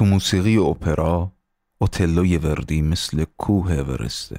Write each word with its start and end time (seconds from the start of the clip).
تو 0.00 0.06
موسیقی 0.06 0.56
اپرا 0.56 1.32
اوتلوی 1.78 2.36
وردی 2.36 2.82
مثل 2.82 3.24
کوه 3.38 3.72
ورسته. 3.72 4.38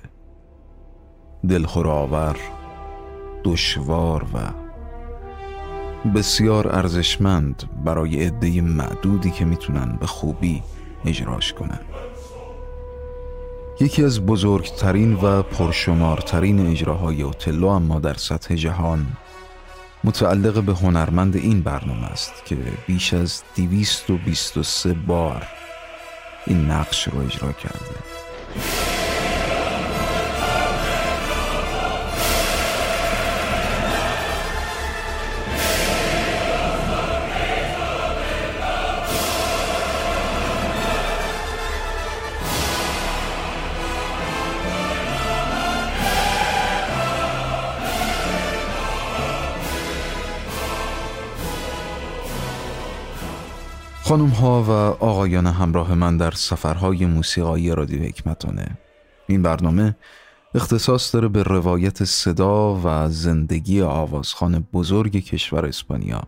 دلخوراور 1.50 2.36
دشوار 3.44 4.26
و 4.34 4.38
بسیار 6.10 6.76
ارزشمند 6.76 7.64
برای 7.86 8.24
عده 8.24 8.62
معدودی 8.62 9.32
که 9.32 9.46
می‌تونن 9.46 9.98
به 10.00 10.06
خوبی 10.06 10.64
اجراش 11.06 11.54
کنن. 11.54 11.80
یکی 13.82 14.04
از 14.04 14.26
بزرگترین 14.26 15.14
و 15.14 15.42
پرشمارترین 15.42 16.68
اجراهای 16.68 17.22
اوتلو 17.22 17.68
اما 17.68 18.00
در 18.00 18.14
سطح 18.14 18.56
جهان 18.56 19.08
متعلق 20.04 20.64
به 20.64 20.74
هنرمند 20.74 21.36
این 21.36 21.62
برنامه 21.62 22.06
است 22.06 22.34
که 22.46 22.58
بیش 22.88 23.14
از 23.14 23.44
223 23.56 24.94
بار 24.94 25.48
این 26.48 26.66
نقش 26.66 27.08
رو 27.08 27.26
اجرا 27.26 27.52
کرده. 27.52 27.96
خانم 54.12 54.30
ها 54.30 54.64
و 54.64 54.72
آقایان 55.06 55.48
همراه 55.48 55.94
من 55.94 56.18
در 56.18 56.32
سفرهای 56.32 57.06
موسیقایی 57.06 57.76
رادیو 57.76 58.02
حکمتانه 58.02 58.78
این 59.28 59.42
برنامه 59.42 59.96
اختصاص 60.56 61.16
داره 61.16 61.28
به 61.28 61.44
روایت 61.44 62.04
صدا 62.04 62.82
و 62.84 63.10
زندگی 63.10 63.82
آوازخان 63.82 64.68
بزرگ 64.74 65.16
کشور 65.16 65.66
اسپانیا. 65.66 66.22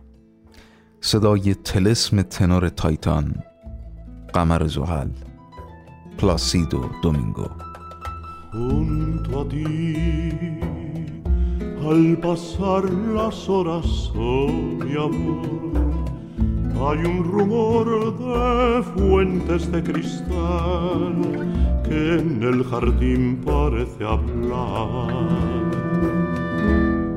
صدای 1.00 1.54
تلسم 1.54 2.22
تنور 2.22 2.68
تایتان 2.68 3.34
قمر 4.34 4.66
زحل 4.66 5.10
پلاسیدو 6.18 6.90
دومینگو. 7.02 7.48
Al 11.90 12.04
pasar 12.24 12.84
las 13.16 13.38
horas, 13.48 13.90
Hay 16.76 16.98
un 17.04 17.24
rumor 17.24 17.86
de 18.18 18.82
fuentes 18.82 19.70
de 19.70 19.82
cristal 19.82 21.14
que 21.84 22.18
en 22.18 22.42
el 22.42 22.64
jardín 22.64 23.40
parece 23.44 24.04
hablar. 24.04 25.08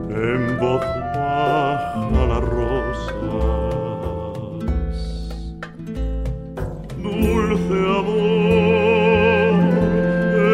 En 0.10 0.58
voz 0.60 0.82
baja 1.16 2.26
las 2.30 2.44
rosas. 2.44 3.18
Dulce 7.02 7.80
amor, 8.00 9.58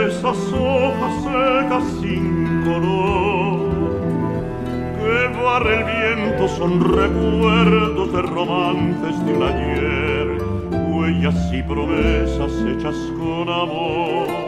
esas 0.07 0.39
hojas 0.53 1.13
secas 1.23 1.85
sin 2.01 2.25
color 2.65 3.59
que 4.97 5.43
barre 5.43 5.73
el 5.79 5.83
viento 5.83 6.02
son 6.47 6.80
recuerdos 6.81 8.11
de 8.11 8.22
romances 8.22 9.25
de 9.25 9.33
un 9.33 9.44
ayer, 9.44 10.38
huellas 10.89 11.53
y 11.53 11.63
promesas 11.63 12.52
hechas 12.67 12.95
con 13.17 13.50
amor. 13.50 14.44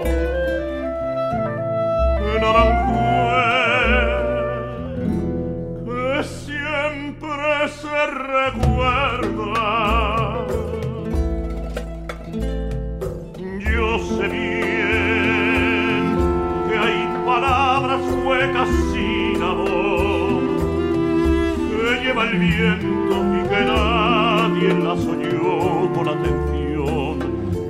Viento 22.37 23.15
y 23.33 23.47
que 23.49 23.65
nadie 23.65 24.73
las 24.83 24.99
oyó 25.05 25.93
con 25.93 26.07
atención, 26.07 27.19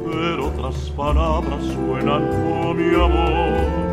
pero 0.06 0.48
otras 0.48 0.76
palabras 0.92 1.64
suenan 1.66 2.28
con 2.30 2.78
mi 2.78 2.96
amor 2.96 3.85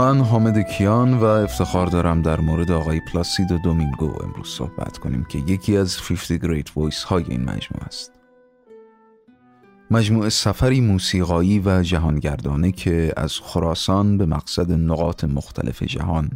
من 0.00 0.20
حامد 0.20 0.58
کیان 0.58 1.14
و 1.14 1.24
افتخار 1.24 1.86
دارم 1.86 2.22
در 2.22 2.40
مورد 2.40 2.70
آقای 2.70 3.00
پلاسیدو 3.00 3.58
دومینگو 3.58 4.12
امروز 4.24 4.48
صحبت 4.48 4.98
کنیم 4.98 5.24
که 5.24 5.38
یکی 5.38 5.76
از 5.76 5.98
50 6.02 6.38
Great 6.38 6.66
Voice 6.66 7.02
های 7.04 7.24
این 7.28 7.40
مجموعه 7.40 7.84
است. 7.86 8.12
مجموعه 9.90 10.28
سفری 10.28 10.80
موسیقایی 10.80 11.58
و 11.64 11.82
جهانگردانه 11.82 12.72
که 12.72 13.12
از 13.16 13.38
خراسان 13.42 14.18
به 14.18 14.26
مقصد 14.26 14.72
نقاط 14.72 15.24
مختلف 15.24 15.82
جهان 15.82 16.30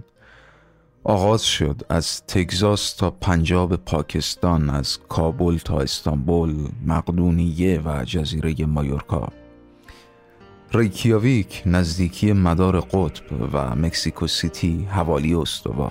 آغاز 1.05 1.43
شد 1.43 1.83
از 1.89 2.23
تگزاس 2.27 2.93
تا 2.95 3.11
پنجاب 3.11 3.77
پاکستان 3.77 4.71
از 4.71 4.99
کابل 5.09 5.59
تا 5.59 5.81
استانبول 5.81 6.69
مقدونیه 6.87 7.81
و 7.85 8.05
جزیره 8.05 8.67
مایورکا 8.67 9.29
ریکیاویک 10.75 11.63
نزدیکی 11.67 12.33
مدار 12.33 12.81
قطب 12.81 13.25
و 13.53 13.75
مکسیکو 13.75 14.27
سیتی 14.27 14.85
حوالی 14.91 15.35
استوا. 15.35 15.91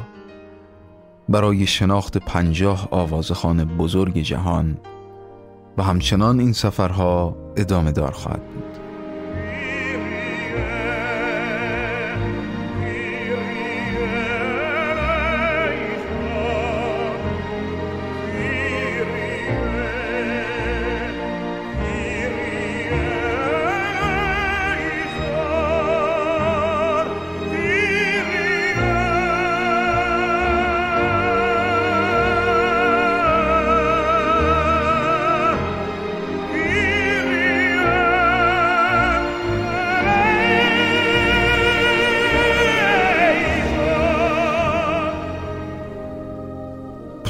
برای 1.30 1.68
شناخت 1.68 2.18
پنجاه 2.18 2.88
آوازخان 2.92 3.66
بزرگ 3.66 4.18
جهان 4.18 4.78
و 5.78 5.84
همچنان 5.84 6.40
این 6.40 6.54
سفرها 6.54 7.36
ادامه 7.58 7.92
دار 7.92 8.12
خواهد 8.12 8.44
بود. 8.44 8.73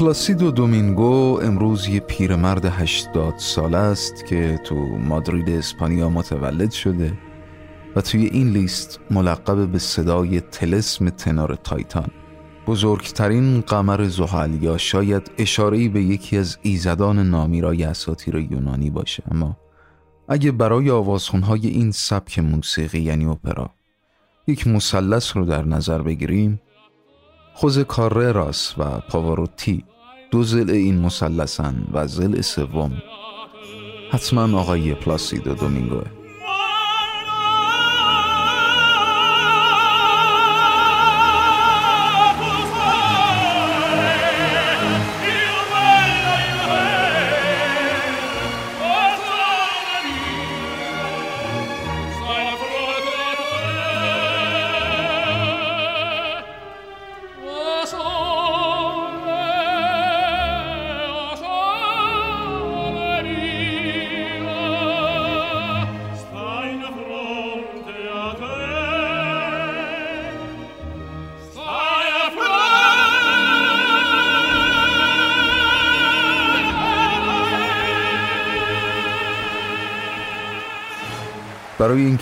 پلاسیدو 0.03 0.51
دومینگو 0.51 1.39
امروز 1.43 1.87
یه 1.87 1.99
پیرمرد 1.99 2.65
هشتاد 2.65 3.33
ساله 3.37 3.77
است 3.77 4.25
که 4.25 4.59
تو 4.63 4.75
مادرید 4.85 5.49
اسپانیا 5.49 6.09
متولد 6.09 6.71
شده 6.71 7.13
و 7.95 8.01
توی 8.01 8.25
این 8.25 8.49
لیست 8.49 8.99
ملقب 9.11 9.67
به 9.67 9.79
صدای 9.79 10.41
تلسم 10.41 11.09
تنار 11.09 11.55
تایتان. 11.55 12.09
بزرگترین 12.67 13.61
قمر 13.61 14.07
زحل 14.07 14.63
یا 14.63 14.77
شاید 14.77 15.31
اشارهی 15.37 15.89
به 15.89 16.01
یکی 16.01 16.37
از 16.37 16.57
ایزدان 16.61 17.19
نامیرای 17.19 17.83
اساطیر 17.83 18.35
یونانی 18.35 18.89
باشه 18.89 19.23
اما 19.31 19.57
اگه 20.27 20.51
برای 20.51 20.89
آوازخونهای 20.89 21.67
این 21.67 21.91
سبک 21.91 22.39
موسیقی 22.39 22.99
یعنی 22.99 23.25
اپرا 23.25 23.69
یک 24.47 24.67
مثلث 24.67 25.37
رو 25.37 25.45
در 25.45 25.63
نظر 25.65 26.01
بگیریم 26.01 26.61
خوز 27.53 27.79
کارراس 27.79 28.73
و 28.77 28.99
پاواروتی 28.99 29.83
دو 30.31 30.43
زل 30.43 30.69
این 30.69 30.99
مثلثن 30.99 31.87
و 31.93 32.07
زل 32.07 32.41
سوم. 32.41 32.91
حتما 34.11 34.59
آقای 34.59 34.93
پلاسیدو 34.93 35.53
دومینگوه. 35.53 36.22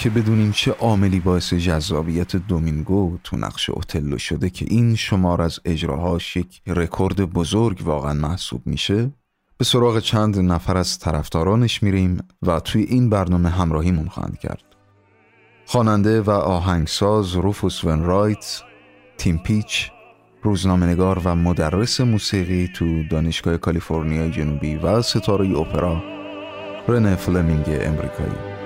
اینکه 0.03 0.21
بدونیم 0.21 0.51
چه 0.51 0.71
عاملی 0.71 1.19
باعث 1.19 1.53
جذابیت 1.53 2.35
دومینگو 2.35 3.17
تو 3.23 3.37
نقش 3.37 3.69
اوتلو 3.69 4.17
شده 4.17 4.49
که 4.49 4.65
این 4.69 4.95
شمار 4.95 5.41
از 5.41 5.59
اجراهاش 5.65 6.37
یک 6.37 6.61
رکورد 6.67 7.21
بزرگ 7.21 7.81
واقعا 7.85 8.13
محسوب 8.13 8.61
میشه. 8.65 9.11
به 9.57 9.65
سراغ 9.65 9.99
چند 9.99 10.39
نفر 10.39 10.77
از 10.77 10.99
طرفدارانش 10.99 11.83
میریم 11.83 12.17
و 12.41 12.59
توی 12.59 12.83
این 12.83 13.09
برنامه 13.09 13.49
همراهیمون 13.49 14.07
خواهند 14.07 14.39
کرد. 14.39 14.63
خواننده 15.65 16.21
و 16.21 16.29
آهنگساز 16.29 17.35
روفوس 17.35 17.83
ونرایت 17.83 18.61
تیم 19.17 19.37
پیچ 19.37 19.91
روزنامهنگار 20.43 21.21
و 21.25 21.35
مدرس 21.35 22.01
موسیقی 22.01 22.67
تو 22.75 23.03
دانشگاه 23.03 23.57
کالیفرنیای 23.57 24.31
جنوبی 24.31 24.75
و 24.75 25.01
ستاره 25.01 25.59
اپرا 25.59 26.03
رنه 26.87 27.15
فلمینگ 27.15 27.65
امریکایی. 27.67 28.60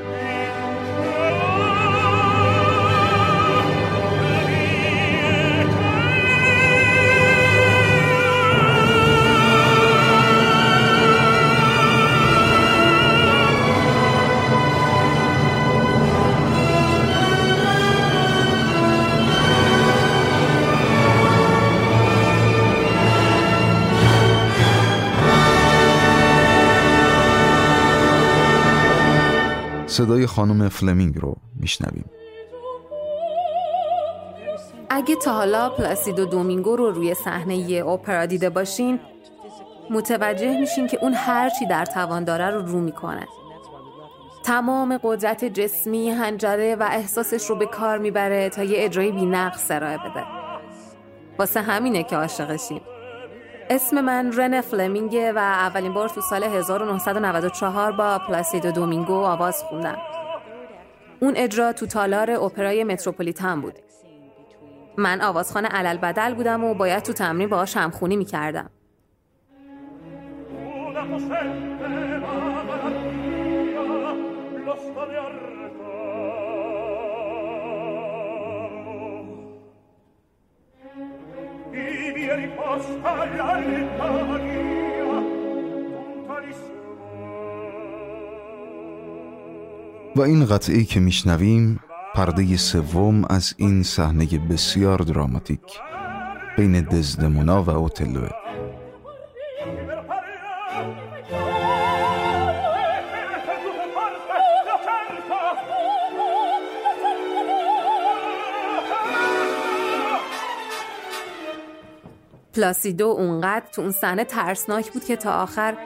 صدای 29.96 30.28
خانم 30.28 30.70
فلمینگ 30.70 31.22
رو 31.22 31.36
میشنویم. 31.56 32.06
اگه 34.90 35.16
تا 35.16 35.34
حالا 35.34 35.70
پلاسیدو 35.70 36.26
دومینگو 36.26 36.76
رو 36.76 36.92
روی 36.92 37.14
صحنه 37.14 37.84
اپرا 37.88 38.26
دیده 38.26 38.50
باشین 38.50 39.00
متوجه 39.90 40.60
میشین 40.60 40.88
که 40.88 40.98
اون 41.02 41.14
هرچی 41.14 41.66
در 41.66 41.86
توان 41.86 42.24
داره 42.24 42.50
رو 42.50 42.62
رو 42.62 42.80
می‌کنه. 42.80 43.28
تمام 44.44 45.00
قدرت 45.04 45.46
جسمی، 45.46 46.10
هنجره 46.10 46.76
و 46.76 46.88
احساسش 46.92 47.50
رو 47.50 47.56
به 47.56 47.66
کار 47.66 47.98
می‌بره 47.98 48.50
تا 48.50 48.64
یه 48.64 48.86
اجرای 48.86 49.12
بی 49.12 49.26
نقص 49.26 49.72
بده. 49.98 50.24
واسه 51.40 51.62
همینه 51.62 52.04
که 52.04 52.16
عاشقشیم. 52.16 52.82
اسم 53.70 54.02
من 54.02 54.32
رن 54.38 54.62
فلمینگه 54.62 55.34
و 55.34 55.38
اولین 55.38 55.94
بار 55.94 56.10
تو 56.10 56.22
سال 56.22 56.44
1994 56.44 57.92
با 57.92 58.20
پلاسیدو 58.28 58.72
دومینگو 58.72 59.14
آواز 59.14 59.64
خوندم. 59.64 59.98
اون 61.20 61.34
اجرا 61.36 61.74
تو 61.74 61.86
تالار 61.86 62.32
اپرای 62.32 62.84
متروپولیتن 62.84 63.62
بود. 63.62 63.74
من 64.98 65.22
آوازخان 65.22 65.66
علل 65.66 65.98
بدل 65.98 66.34
بودم 66.34 66.64
و 66.64 66.74
باید 66.74 67.04
تو 67.04 67.14
تمرین 67.14 67.50
باهاش 67.50 67.78
همخونی 67.78 68.16
می‌کردم. 68.16 68.70
و 90.16 90.22
این 90.22 90.46
قطعه 90.46 90.84
که 90.84 91.00
میشنویم 91.00 91.80
پرده 92.16 92.58
سوم 92.58 93.26
از 93.30 93.54
این 93.58 93.84
صحنه 93.84 94.26
بسیار 94.26 94.98
دراماتیک 94.98 95.80
بین 96.58 96.82
دزدمونا 96.82 97.64
و 97.64 97.70
اوتلوه. 97.70 98.45
پلاسیدو 112.56 113.08
اونقدر 113.08 113.66
تو 113.72 113.82
اون 113.82 113.92
صحنه 113.92 114.24
ترسناک 114.24 114.92
بود 114.92 115.06
که 115.06 115.16
تا 115.16 115.32
آخر 115.32 115.78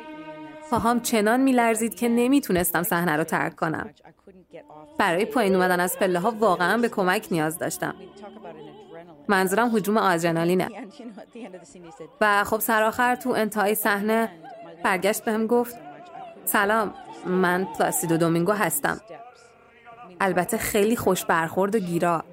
پاهام 0.72 1.00
چنان 1.00 1.40
میلرزید 1.40 1.96
که 1.96 2.10
نمی‌تونستم 2.10 2.84
صحنه 2.84 3.16
رو 3.16 3.24
ترک 3.24 3.56
کنم. 3.56 3.90
برای 4.98 5.26
پایین 5.26 5.56
اومدن 5.56 5.80
از 5.80 6.00
پله 6.00 6.20
ها 6.20 6.32
واقعا 6.32 6.78
به 6.78 6.90
کمک 6.90 7.28
نیاز 7.32 7.58
داشتم. 7.58 7.96
منظورم 9.28 9.76
حجوم 9.76 9.98
آدرنالینه. 9.98 10.68
و 12.22 12.44
خب 12.44 12.60
سرآخر 12.60 13.16
تو 13.16 13.30
انتهای 13.30 13.76
صحنه 13.76 14.30
برگشت 14.84 15.26
بهم 15.26 15.48
گفت 15.48 15.76
سلام 16.46 16.94
من 17.26 17.66
پلاسیدو 17.66 18.18
دومینگو 18.18 18.52
هستم. 18.52 19.02
البته 20.20 20.58
خیلی 20.58 20.96
خوش 20.96 21.26
برخورد 21.26 21.76
و 21.76 21.80
گیرا. 21.80 22.24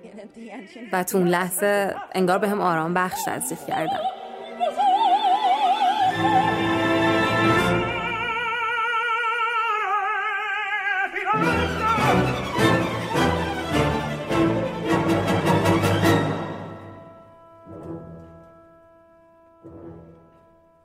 و 0.93 1.05
تو 1.05 1.19
اون 1.19 1.29
لحظه 1.29 1.95
انگار 2.15 2.39
به 2.39 2.49
هم 2.49 2.61
آرام 2.61 2.95
بخش 2.95 3.25
تزریق 3.27 3.67
کردم 3.67 4.16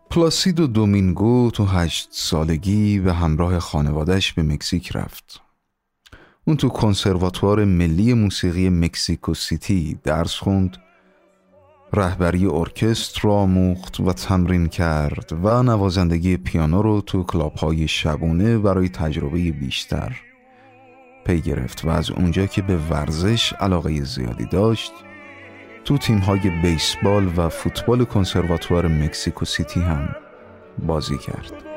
پلاسیدو 0.10 0.68
دومینگو 0.68 1.52
تو 1.52 1.66
هشت 1.66 2.10
سالگی 2.12 3.00
به 3.00 3.14
همراه 3.14 3.60
خانوادش 3.60 4.34
به 4.34 4.44
مکزیک 4.44 4.96
رفت. 4.96 5.42
اون 6.46 6.58
تو 6.58 6.70
کنسرواتوار 6.70 7.66
ملی 7.66 8.14
موسیقی 8.14 8.70
مکسیکو 8.70 9.34
سیتی 9.34 10.00
درس 10.04 10.36
خوند 10.36 10.78
رهبری 11.94 12.46
ارکستر 12.46 13.22
را 13.24 13.34
آموخت 13.34 14.00
و 14.00 14.14
تمرین 14.14 14.68
کرد 14.68 15.34
و 15.44 15.64
نوازندگی 15.64 16.38
پیانو 16.38 16.82
رو 16.82 17.02
تو 17.02 17.24
کلاب 17.24 17.56
های 17.56 17.88
شبونه 17.88 18.58
برای 18.58 18.90
تجربه 18.90 19.52
بیشتر 19.52 20.16
پی 21.26 21.42
گرفت 21.42 21.86
و 21.86 21.90
از 21.90 22.12
اونجا 22.12 22.46
که 22.46 22.62
به 22.62 22.78
ورزش 22.78 23.54
علاقه 23.54 24.04
زیادی 24.04 24.46
داشت 24.46 24.92
تو 25.86 25.98
تیم 25.98 26.18
های 26.18 26.50
بیسبال 26.50 27.32
و 27.38 27.50
فوتبال 27.50 28.06
کنسرواتوار 28.06 28.88
مکسیکو 28.88 29.46
سیتی 29.46 29.80
هم 29.80 30.16
بازی 30.80 31.18
کرد. 31.18 31.71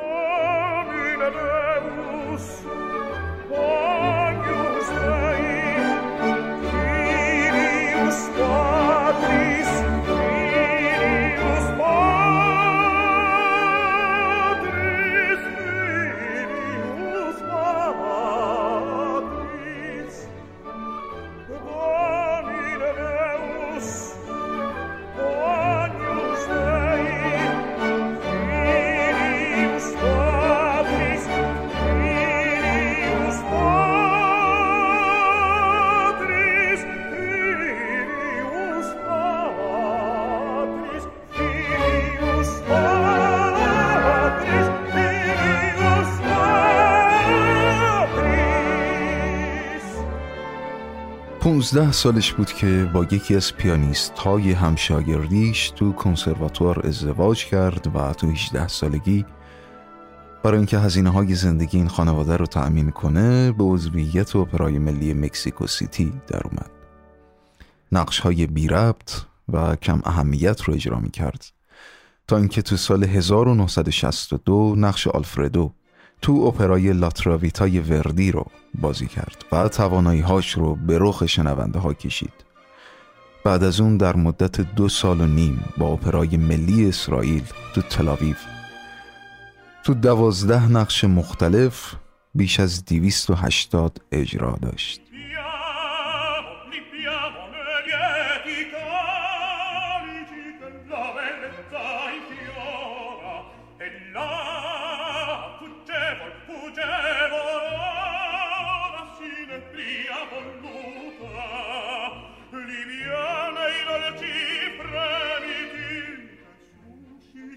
پونزده 51.64 51.92
سالش 51.92 52.32
بود 52.32 52.52
که 52.52 52.90
با 52.94 53.04
یکی 53.04 53.36
از 53.36 53.56
پیانیست 53.56 54.18
های 54.18 54.52
همشاگردیش 54.52 55.70
تو 55.70 55.92
کنسرواتوار 55.92 56.86
ازدواج 56.86 57.44
کرد 57.44 57.96
و 57.96 58.12
تو 58.12 58.30
18 58.30 58.68
سالگی 58.68 59.24
برای 60.42 60.56
اینکه 60.56 60.78
هزینه 60.78 61.10
های 61.10 61.34
زندگی 61.34 61.78
این 61.78 61.88
خانواده 61.88 62.36
رو 62.36 62.46
تأمین 62.46 62.90
کنه 62.90 63.52
به 63.52 63.64
عضویت 63.64 64.36
اپرای 64.36 64.78
ملی 64.78 65.14
مکسیکو 65.14 65.66
سیتی 65.66 66.12
در 66.26 66.40
اومد. 66.44 66.70
نقش 67.92 68.18
های 68.18 68.46
بی 68.46 68.68
ربط 68.68 69.12
و 69.52 69.76
کم 69.76 70.00
اهمیت 70.04 70.62
رو 70.62 70.74
اجرا 70.74 71.00
می 71.00 71.10
کرد 71.10 71.44
تا 72.28 72.36
اینکه 72.36 72.62
تو 72.62 72.76
سال 72.76 73.04
1962 73.04 74.74
نقش 74.78 75.06
آلفردو 75.06 75.72
تو 76.24 76.32
اپرای 76.32 76.92
لاتراویتای 76.92 77.80
وردی 77.80 78.32
رو 78.32 78.46
بازی 78.74 79.06
کرد 79.06 79.44
و 79.52 79.68
توانایی 79.68 80.20
هاش 80.20 80.52
رو 80.52 80.74
به 80.74 80.98
رخ 81.00 81.26
شنونده 81.26 81.78
ها 81.78 81.94
کشید. 81.94 82.32
بعد 83.44 83.64
از 83.64 83.80
اون 83.80 83.96
در 83.96 84.16
مدت 84.16 84.60
دو 84.60 84.88
سال 84.88 85.20
و 85.20 85.26
نیم 85.26 85.64
با 85.78 85.86
اپرای 85.86 86.36
ملی 86.36 86.88
اسرائیل 86.88 87.42
تو 87.74 87.82
تلاویو 87.82 88.34
تو 89.84 89.94
دوازده 89.94 90.68
نقش 90.72 91.04
مختلف 91.04 91.94
بیش 92.34 92.60
از 92.60 92.84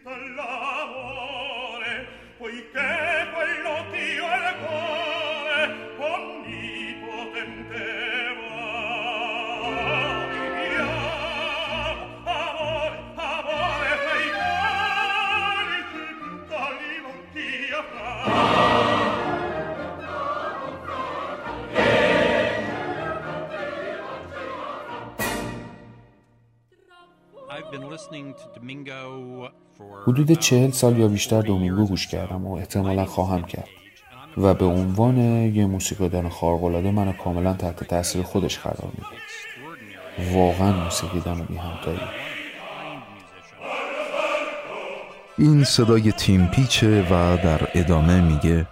دیویست 0.08 0.40
و 0.40 0.48
هشتاد 0.48 1.98
اجرا 27.50 27.90
داشت 29.40 29.47
حدود 30.08 30.32
چهل 30.32 30.72
سال 30.72 31.00
یا 31.00 31.08
بیشتر 31.08 31.42
دومینگو 31.42 31.86
گوش 31.86 32.08
کردم 32.08 32.46
و 32.46 32.54
احتمالا 32.54 33.06
خواهم 33.06 33.44
کرد. 33.44 33.68
و 34.38 34.54
به 34.54 34.66
عنوان 34.66 35.18
یه 35.56 35.66
موسیقیدان 35.66 36.30
خارق‌العاده 36.30 36.92
منو 36.92 37.12
کاملا 37.12 37.54
تحت 37.54 37.84
تاثیر 37.84 38.24
خودش 38.24 38.60
قرار 38.60 38.92
میده. 38.94 40.38
واقعا 40.38 40.84
موسیقیدان 40.84 41.44
بی 41.44 41.56
همتایی. 41.58 42.00
این 45.38 45.64
صدای 45.64 46.12
تیم 46.12 46.48
پیچه 46.48 47.02
و 47.02 47.38
در 47.38 47.68
ادامه 47.76 48.22
میگه 48.22 48.68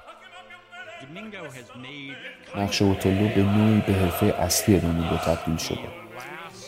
نقش 2.57 2.81
اوتلو 2.81 3.27
به 3.27 3.43
نوعی 3.43 3.81
به 3.87 3.93
حرفه 3.93 4.25
اصلی 4.25 4.79
دومینگو 4.79 5.17
تبدیل 5.17 5.57
شده. 5.57 5.77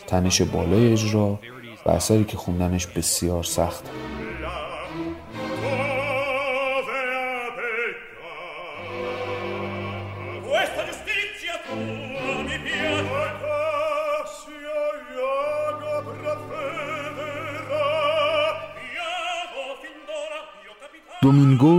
تنش 0.06 0.42
بالای 0.42 0.92
اجرا 0.92 1.40
و 1.86 1.90
اثری 1.90 2.24
که 2.24 2.36
خوندنش 2.36 2.86
بسیار 2.86 3.42
سخت. 3.42 3.84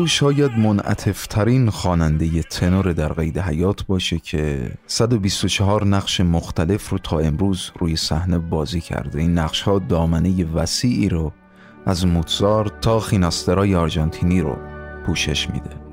شاید 0.09 0.51
منعطفترین 0.51 1.69
خواننده 1.69 2.43
تنور 2.43 2.93
در 2.93 3.13
قید 3.13 3.37
حیات 3.37 3.85
باشه 3.85 4.19
که 4.19 4.71
124 4.87 5.85
نقش 5.85 6.21
مختلف 6.21 6.89
رو 6.89 6.97
تا 6.97 7.19
امروز 7.19 7.71
روی 7.79 7.95
صحنه 7.95 8.37
بازی 8.37 8.81
کرده. 8.81 9.19
این 9.19 9.37
نقش 9.37 9.61
ها 9.61 9.79
دامنه 9.79 10.45
وسیعی 10.45 11.09
رو 11.09 11.31
از 11.85 12.07
موتزار 12.07 12.71
تا 12.81 12.99
خیناسترای 12.99 13.75
آرژانتینی 13.75 14.41
رو 14.41 14.57
پوشش 15.05 15.49
میده. 15.49 15.88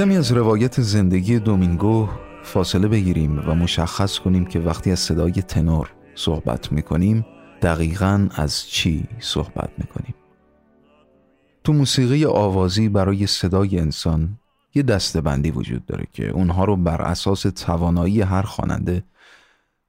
کمی 0.00 0.16
از 0.16 0.32
روایت 0.32 0.80
زندگی 0.80 1.38
دومینگو 1.38 2.08
فاصله 2.42 2.88
بگیریم 2.88 3.38
و 3.48 3.54
مشخص 3.54 4.18
کنیم 4.18 4.44
که 4.44 4.60
وقتی 4.60 4.92
از 4.92 4.98
صدای 5.00 5.32
تنور 5.32 5.90
صحبت 6.14 6.72
می‌کنیم 6.72 7.26
دقیقا 7.62 8.28
از 8.34 8.66
چی 8.66 9.08
صحبت 9.18 9.70
می‌کنیم. 9.78 10.14
تو 11.64 11.72
موسیقی 11.72 12.24
آوازی 12.24 12.88
برای 12.88 13.26
صدای 13.26 13.78
انسان 13.80 14.38
یه 14.74 14.82
دستبندی 14.82 15.50
وجود 15.50 15.86
داره 15.86 16.06
که 16.12 16.28
اونها 16.28 16.64
رو 16.64 16.76
بر 16.76 17.02
اساس 17.02 17.42
توانایی 17.42 18.20
هر 18.20 18.42
خواننده 18.42 19.04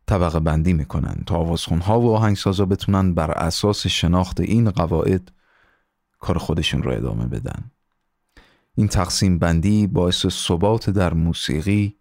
طبقه 0.07 0.39
بندی 0.39 0.73
می‌کنن 0.73 1.15
تا 1.25 1.35
آوازخونها 1.35 1.99
و 1.99 2.15
آهنگسازا 2.15 2.65
بتونن 2.65 3.13
بر 3.13 3.31
اساس 3.31 3.87
شناخت 3.87 4.39
این 4.39 4.69
قواعد 4.69 5.31
کار 6.19 6.37
خودشون 6.37 6.83
رو 6.83 6.91
ادامه 6.91 7.25
بدن. 7.25 7.71
این 8.75 8.87
تقسیم 8.87 9.39
بندی 9.39 9.87
باعث 9.87 10.27
ثبات 10.27 10.89
در 10.89 11.13
موسیقی 11.13 11.95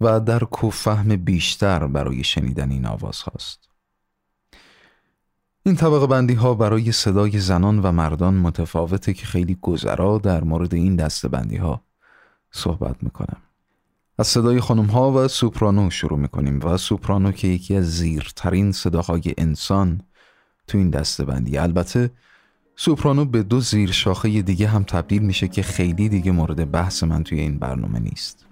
و 0.00 0.20
در 0.20 0.42
فهم 0.72 1.16
بیشتر 1.16 1.86
برای 1.86 2.24
شنیدن 2.24 2.70
این 2.70 2.86
آواز 2.86 3.20
هاست. 3.20 3.68
این 5.62 5.76
طبقه 5.76 6.06
بندی 6.06 6.34
ها 6.34 6.54
برای 6.54 6.92
صدای 6.92 7.38
زنان 7.38 7.78
و 7.78 7.92
مردان 7.92 8.34
متفاوته 8.34 9.14
که 9.14 9.26
خیلی 9.26 9.58
گذرا 9.60 10.18
در 10.18 10.44
مورد 10.44 10.74
این 10.74 10.96
دسته 10.96 11.28
بندی 11.28 11.56
ها 11.56 11.84
صحبت 12.50 13.02
می‌کنم. 13.02 13.42
از 14.18 14.26
صدای 14.26 14.60
خانم 14.60 14.84
ها 14.84 15.12
و 15.12 15.28
سوپرانو 15.28 15.90
شروع 15.90 16.18
می‌کنیم 16.18 16.60
و 16.64 16.76
سوپرانو 16.76 17.32
که 17.32 17.48
یکی 17.48 17.76
از 17.76 17.96
زیرترین 17.96 18.72
صداهای 18.72 19.22
انسان 19.38 20.02
تو 20.66 20.78
این 20.78 20.90
دسته 20.90 21.24
بندی 21.24 21.58
البته 21.58 22.10
سوپرانو 22.76 23.24
به 23.24 23.42
دو 23.42 23.60
زیر 23.60 23.92
شاخه 23.92 24.42
دیگه 24.42 24.68
هم 24.68 24.82
تبدیل 24.82 25.22
میشه 25.22 25.48
که 25.48 25.62
خیلی 25.62 26.08
دیگه 26.08 26.32
مورد 26.32 26.70
بحث 26.70 27.02
من 27.02 27.24
توی 27.24 27.40
این 27.40 27.58
برنامه 27.58 27.98
نیست. 27.98 28.46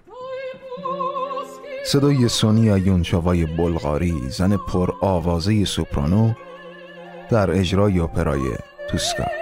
صدای 1.86 2.28
سونیا 2.28 2.78
یونچاوای 2.78 3.46
بلغاری 3.46 4.28
زن 4.28 4.56
پر 4.56 4.92
آوازه 5.00 5.64
سوپرانو 5.64 6.32
در 7.30 7.50
اجرای 7.50 7.98
اپرای 8.00 8.42
توسکا. 8.90 9.39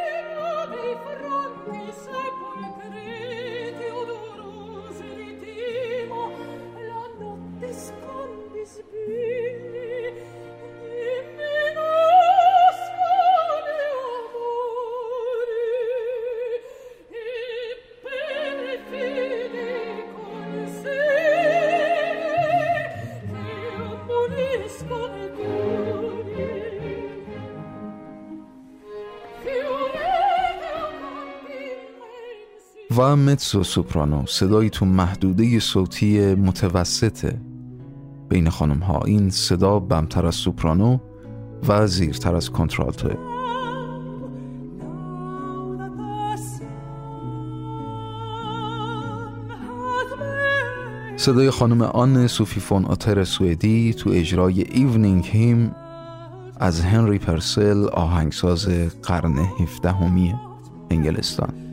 و 32.99 33.17
متسو 33.17 33.65
سوپرانو 33.65 34.27
صدایی 34.27 34.71
تو 34.71 34.87
محدوده 34.87 35.61
صوتی 35.61 36.35
متوسطه 36.35 37.41
بین 38.29 38.51
خانم 38.51 38.79
ها 38.79 39.01
این 39.01 39.31
صدا 39.31 39.79
بمتر 39.79 40.27
از 40.27 40.35
سوپرانو 40.35 40.99
و 41.69 41.87
زیرتر 41.87 42.37
از 42.37 42.51
کنترالتوه 42.51 43.15
صدای 51.17 51.51
خانم 51.51 51.83
آن 51.83 52.27
صوفی 52.27 52.61
فون 52.61 52.85
آتر 52.85 53.25
سوئدی 53.25 53.95
تو 53.95 54.11
اجرای 54.11 54.63
Evening 54.63 55.25
Hymn 55.25 55.75
از 56.61 56.81
هنری 56.81 57.19
پرسل 57.19 57.89
آهنگساز 57.89 58.69
قرن 59.03 59.39
هفدهمی 59.39 60.35
انگلستان. 60.91 61.68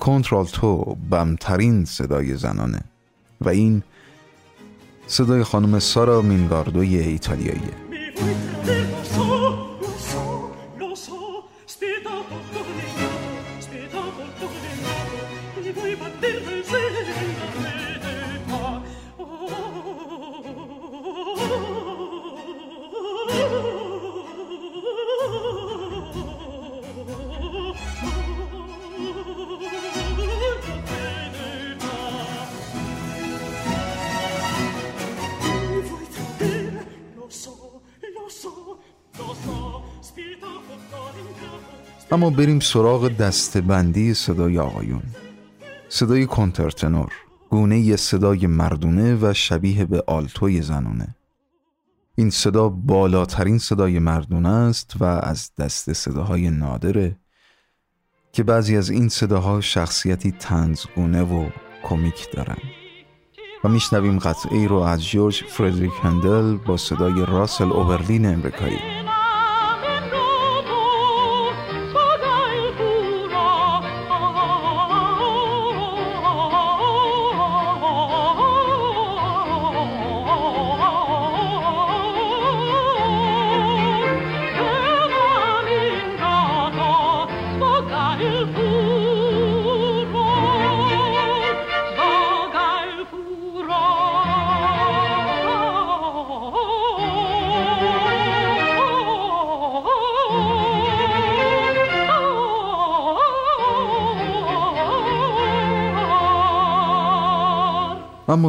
کنترالتو 0.00 0.96
بمترین 1.10 1.84
صدای 1.84 2.36
زنانه. 2.36 2.80
و 3.40 3.48
این 3.48 3.82
صدای 5.06 5.44
خانم 5.44 5.78
سارا 5.78 6.22
مینگاردوی 6.22 6.98
ایتالیاییه. 6.98 7.74
اما 42.12 42.30
بریم 42.30 42.60
سراغ 42.60 43.08
دستبندی 43.08 44.14
صدای 44.14 44.58
آقایون. 44.58 45.02
صدای 45.88 46.26
کنترتنور 46.26 47.12
گونه 47.50 47.80
ی 47.80 47.96
صدای 47.96 48.46
مردونه 48.46 49.18
و 49.22 49.32
شبیه 49.34 49.84
به 49.84 50.04
آلتوی 50.06 50.62
زنونه. 50.62 51.16
این 52.14 52.30
صدا 52.30 52.68
بالاترین 52.68 53.58
صدای 53.58 53.98
مردونه 53.98 54.48
است 54.48 54.94
و 55.00 55.04
از 55.04 55.50
دست 55.58 55.92
صداهای 55.92 56.50
نادره 56.50 57.16
که 58.32 58.42
بعضی 58.42 58.76
از 58.76 58.90
این 58.90 59.08
صداها 59.08 59.60
شخصیتی 59.60 60.32
تنزگونه 60.32 61.22
و 61.22 61.48
کمیک 61.82 62.32
دارن. 62.32 62.58
و 63.64 63.68
میشنویم 63.68 64.18
قطعه 64.18 64.58
ای 64.58 64.68
رو 64.68 64.76
از 64.76 65.08
جورج 65.08 65.44
فردریک 65.44 65.92
هندل 66.02 66.56
با 66.56 66.76
صدای 66.76 67.26
راسل 67.26 67.72
اوورلین 67.72 68.26
امریکایی. 68.26 68.99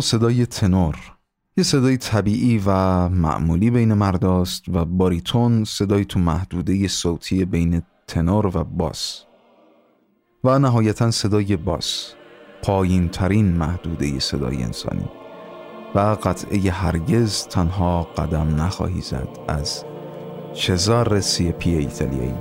صدای 0.02 0.46
تنور. 0.46 0.96
یه 1.58 1.64
صدای 1.64 1.98
طبیعی 1.98 2.62
و 2.66 2.72
معمولی 3.10 3.72
بین 3.72 3.94
مرداست 3.94 4.64
و 4.70 4.86
باریتون 4.86 5.64
صدای 5.64 6.06
تو 6.06 6.20
محدوده 6.20 6.88
صوتی 6.88 7.46
بین 7.46 7.82
تنور 8.08 8.58
و 8.58 8.64
باس. 8.64 9.26
و 10.44 10.60
نهایتا 10.60 11.12
صدای 11.12 11.58
باس 11.58 12.14
پایین 12.64 13.10
ترین 13.10 13.46
محدوده 13.46 14.20
صدای 14.20 14.64
انسانی. 14.64 15.10
و 15.96 16.00
قطعه 16.00 16.72
هرگز 16.72 17.48
تنها 17.48 18.04
قدم 18.04 18.62
نخواهی 18.62 19.02
زد 19.02 19.30
از 19.48 19.86
چزار 20.54 21.22
سی 21.22 21.52
پی 21.52 21.70
ایتالیایی. 21.70 22.34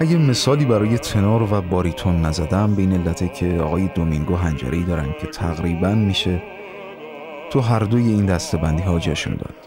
اگه 0.00 0.16
مثالی 0.16 0.64
برای 0.64 0.98
تنور 0.98 1.42
و 1.42 1.60
باریتون 1.62 2.20
نزدم 2.20 2.74
به 2.74 2.82
این 2.82 2.92
علته 2.92 3.28
که 3.28 3.58
آقای 3.58 3.88
دومینگو 3.94 4.36
هنجری 4.36 4.84
دارن 4.84 5.14
که 5.20 5.26
تقریبا 5.26 5.94
میشه 5.94 6.42
تو 7.50 7.60
هر 7.60 7.78
دوی 7.78 8.08
این 8.08 8.26
دستبندی 8.26 8.82
ها 8.82 8.98
جشون 8.98 9.34
داد. 9.34 9.65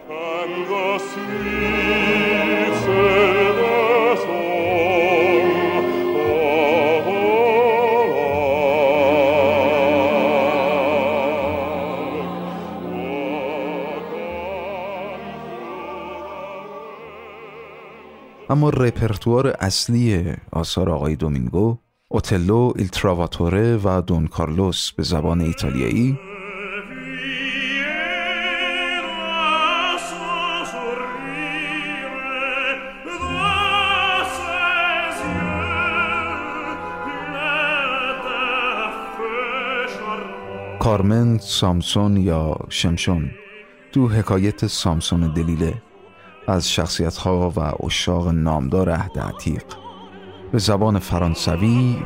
اما 18.60 18.70
رپرتوار 18.70 19.48
اصلی 19.60 20.34
آثار 20.52 20.90
آقای 20.90 21.16
دومینگو 21.16 21.78
اوتلو، 22.08 22.74
ایلتراواتوره 22.76 23.78
و 23.84 24.02
دون 24.02 24.28
کارلوس 24.28 24.92
به 24.92 25.04
زبان 25.04 25.42
ایتالیایی. 25.42 26.20
کارمن 40.80 41.38
سامسون 41.38 42.18
یا 42.18 42.56
شمشون. 42.70 43.32
تو 43.92 44.08
حکایت 44.08 44.68
سامسون 44.68 45.34
دلیله. 45.34 45.74
از 46.50 46.72
شخصیت 46.72 47.18
ها 47.18 47.54
و 47.56 47.86
اشاق 47.86 48.28
نامدار 48.28 48.90
عهد 48.90 49.20
عتیق. 49.20 49.64
به 50.52 50.60
زبان 50.60 51.00
فرانسوی 51.00 51.98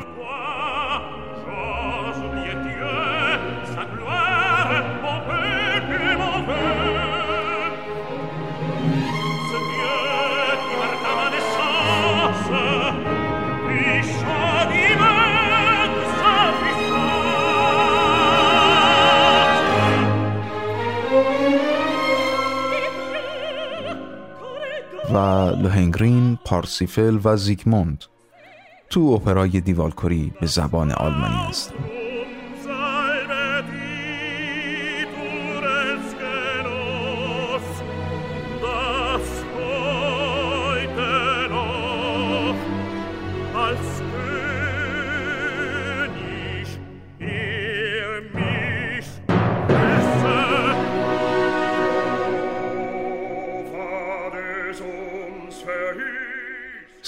پارسیفل 26.54 27.18
و 27.24 27.36
زیگموند 27.36 28.04
تو 28.90 29.00
اپرای 29.00 29.60
دیوالکوری 29.60 30.32
به 30.40 30.46
زبان 30.46 30.92
آلمانی 30.92 31.48
هستند. 31.48 32.03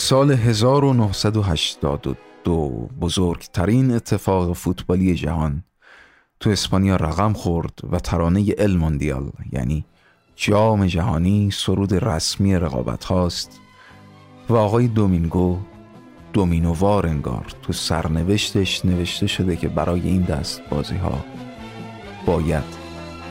سال 0.06 0.30
1982 0.30 2.88
بزرگترین 3.00 3.90
اتفاق 3.90 4.52
فوتبالی 4.52 5.14
جهان. 5.14 5.64
تو 6.40 6.50
اسپانیا 6.50 6.96
رقم 6.96 7.32
خورد 7.32 7.78
و 7.90 7.98
ترانه 7.98 8.54
ال 8.58 8.76
موندیال 8.76 9.30
یعنی 9.52 9.84
جام 10.36 10.86
جهانی 10.86 11.50
سرود 11.50 11.92
رسمی 11.92 12.54
رقابت 12.54 13.04
هاست 13.04 13.60
و 14.48 14.54
آقای 14.54 14.88
دومینگو 14.88 15.58
دومینووار 16.32 17.06
انگار 17.06 17.46
تو 17.62 17.72
سرنوشتش 17.72 18.84
نوشته 18.84 19.26
شده 19.26 19.56
که 19.56 19.68
برای 19.68 20.00
این 20.00 20.22
دست 20.22 20.62
بازی 20.70 20.96
ها 20.96 21.24
باید 22.26 22.85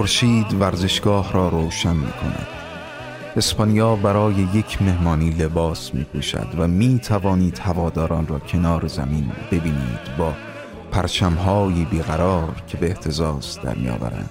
خورشید 0.00 0.52
ورزشگاه 0.60 1.32
را 1.32 1.48
روشن 1.48 1.96
می 1.96 2.12
کند 2.12 2.46
اسپانیا 3.36 3.96
برای 3.96 4.34
یک 4.34 4.82
مهمانی 4.82 5.30
لباس 5.30 5.94
می 5.94 6.04
پوشد 6.04 6.46
و 6.58 6.68
می 6.68 6.98
توانید 6.98 7.58
هواداران 7.58 8.26
را 8.26 8.38
کنار 8.38 8.86
زمین 8.86 9.32
ببینید 9.50 10.16
با 10.18 10.32
پرچمهایی 10.92 11.84
بیقرار 11.84 12.62
که 12.66 12.76
به 12.76 12.86
احتزاز 12.86 13.58
در 13.62 13.74
می 13.74 13.88
آورند. 13.88 14.30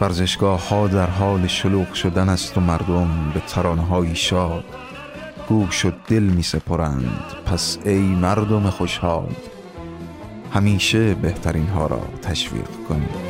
ورزشگاه 0.00 0.68
ها 0.68 0.86
در 0.86 1.10
حال 1.10 1.46
شلوغ 1.46 1.92
شدن 1.92 2.28
است 2.28 2.58
و 2.58 2.60
مردم 2.60 3.30
به 3.34 3.40
ترانه 3.40 3.82
های 3.82 4.14
شاد 4.14 4.64
گوش 5.48 5.84
و 5.84 5.90
دل 6.08 6.22
می 6.22 6.42
سپرند 6.42 7.24
پس 7.46 7.78
ای 7.84 8.00
مردم 8.00 8.70
خوشحال 8.70 9.34
همیشه 10.54 11.14
بهترین 11.14 11.66
ها 11.66 11.86
را 11.86 12.02
تشویق 12.22 12.68
کنید. 12.88 13.29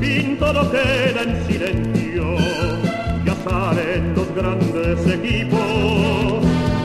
Fin 0.00 0.38
todo 0.38 0.70
queda 0.70 1.22
en 1.26 1.32
silencio. 1.46 2.24
Ya 3.26 3.34
salen 3.46 4.14
los 4.14 4.28
grandes 4.38 4.98
equipos, 5.18 6.44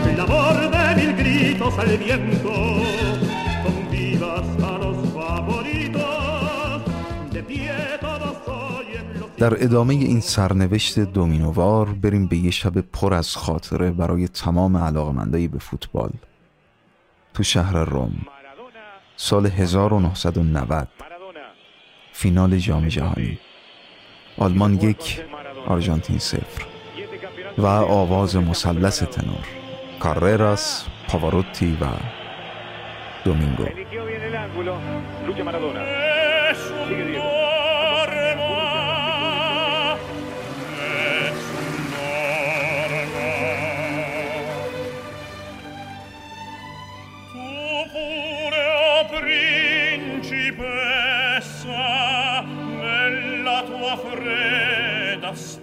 el 0.10 0.18
labor 0.18 0.58
de 0.74 0.86
mil 1.00 1.14
gritos 1.22 1.74
al 1.80 1.98
viento, 1.98 2.54
con 3.64 3.76
vivas 3.92 4.48
a 4.70 4.78
los 4.84 4.98
favoritos, 5.18 6.82
de 7.34 7.44
pie 7.44 7.76
todos 8.02 8.38
oyen 8.48 9.08
los... 9.20 9.30
در 9.38 9.64
ادامه 9.64 9.94
این 9.94 10.20
سرنوشت 10.20 11.00
دومینووار 11.00 11.90
بریم 11.90 12.28
به 12.28 12.38
یه 12.38 12.52
شب 12.52 12.82
پر 12.82 13.14
از 13.14 13.36
خاطره 13.36 13.92
برای 13.92 14.28
تمام 14.28 14.78
علاقمندایی 14.78 15.48
به 15.48 15.60
فوتبال 15.60 16.12
تو 17.34 17.44
شهر 17.44 17.84
روم 17.84 18.12
سال 19.16 19.46
1990 19.46 20.88
فینال 22.12 22.58
جام 22.58 22.88
جهانی. 22.88 23.40
آلمان 24.38 24.74
یک 24.74 25.22
آرژانتین 25.68 26.20
صفر. 26.20 26.66
و 27.58 27.66
آواز 27.66 28.36
مثلث 28.36 29.04
تنور. 29.04 29.48
کاررراس 30.00 30.86
پاواروتی 31.08 31.78
و 31.82 31.86
دومینگو. 33.26 33.66
just 55.34 55.63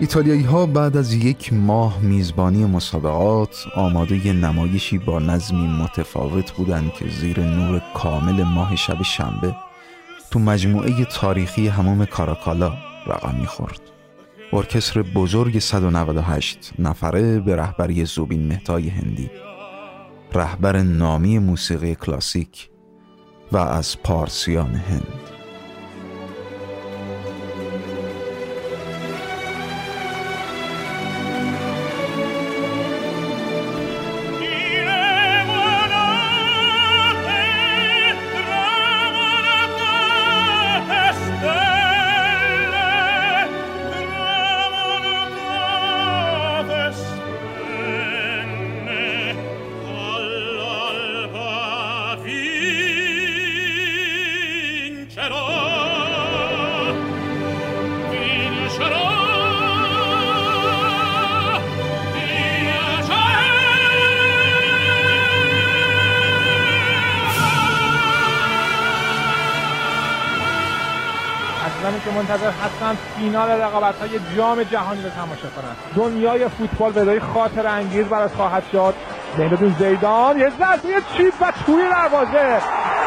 ایتالیایی 0.00 0.42
ها 0.42 0.66
بعد 0.66 0.96
از 0.96 1.14
یک 1.14 1.52
ماه 1.52 2.00
میزبانی 2.00 2.64
مسابقات 2.64 3.64
آماده 3.76 4.32
نمایشی 4.32 4.98
با 4.98 5.18
نظمی 5.18 5.66
متفاوت 5.66 6.52
بودند 6.52 6.92
که 6.92 7.08
زیر 7.08 7.40
نور 7.40 7.82
کامل 7.94 8.42
ماه 8.42 8.76
شب 8.76 9.02
شنبه 9.02 9.54
تو 10.30 10.38
مجموعه 10.38 11.04
تاریخی 11.04 11.68
هموم 11.68 12.04
کاراکالا 12.04 12.72
رقم 13.06 13.34
می‌خورد. 13.40 13.80
ارکستر 14.52 15.02
بزرگ 15.02 15.58
198 15.58 16.72
نفره 16.78 17.40
به 17.40 17.56
رهبری 17.56 18.04
زوبین 18.04 18.46
مهتای 18.46 18.88
هندی 18.88 19.30
رهبر 20.32 20.76
نامی 20.76 21.38
موسیقی 21.38 21.94
کلاسیک 21.94 22.70
و 23.52 23.56
از 23.56 24.02
پارسیان 24.02 24.74
هند 24.74 25.33
فینال 73.34 73.50
رقابت 73.50 73.94
های 74.00 74.36
جام 74.36 74.62
جهانی 74.62 75.02
رو 75.02 75.10
تماشا 75.10 75.48
کنند 75.56 75.76
دنیای 75.96 76.48
فوتبال 76.48 76.92
به 76.92 77.20
خاطر 77.20 77.66
انگیز 77.66 78.06
براش 78.06 78.30
خواهد 78.30 78.62
شد. 78.72 78.94
زیندون 79.36 79.74
زیدان 79.78 80.38
یه 80.38 80.44
یه 80.44 81.00
چیپ 81.16 81.34
و 81.40 81.52
توی 81.66 81.82
دروازه. 81.90 82.60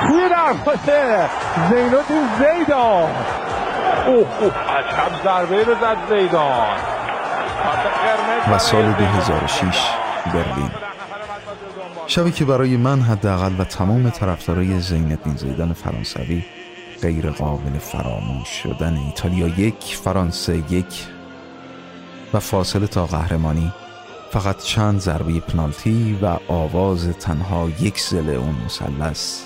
توی 0.07 0.29
دروازه. 0.29 1.29
زیندون 1.69 2.01
زیدان. 2.37 3.09
اوه 4.07 4.27
اوه 4.41 4.53
عجب 4.77 5.23
ضربه 5.23 5.63
رو 5.63 5.75
زد 5.75 5.97
زیدان. 6.09 6.77
و 8.51 8.57
سال 8.57 8.91
2006 8.91 9.89
برلین. 10.33 10.71
شبی 12.07 12.31
که 12.31 12.45
برای 12.45 12.77
من 12.77 13.01
حداقل 13.01 13.51
و 13.59 13.63
تمام 13.63 14.09
طرفدارای 14.09 14.79
زین 14.79 15.11
الدین 15.11 15.35
زیدان 15.35 15.73
فرانسوی 15.73 16.43
غیر 17.01 17.29
قابل 17.29 17.79
فراموش 17.79 18.47
شدن 18.47 18.97
ایتالیا 18.97 19.47
یک 19.47 19.83
فرانسه 20.03 20.63
یک 20.69 21.07
و 22.33 22.39
فاصله 22.39 22.87
تا 22.87 23.05
قهرمانی. 23.05 23.71
فقط 24.31 24.63
چند 24.63 24.99
ضربه 24.99 25.39
پنالتی 25.39 26.19
و 26.21 26.37
آواز 26.47 27.07
تنها 27.07 27.69
یک 27.79 27.99
زل 27.99 28.29
اون 28.29 28.55
مثلث. 28.65 29.41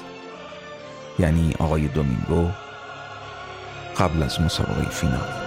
یعنی 1.20 1.54
آقای 1.60 1.88
دومینگو 1.88 2.50
قبل 3.98 4.24
از 4.24 4.42
مسابقه 4.42 4.90
فینال. 4.90 5.41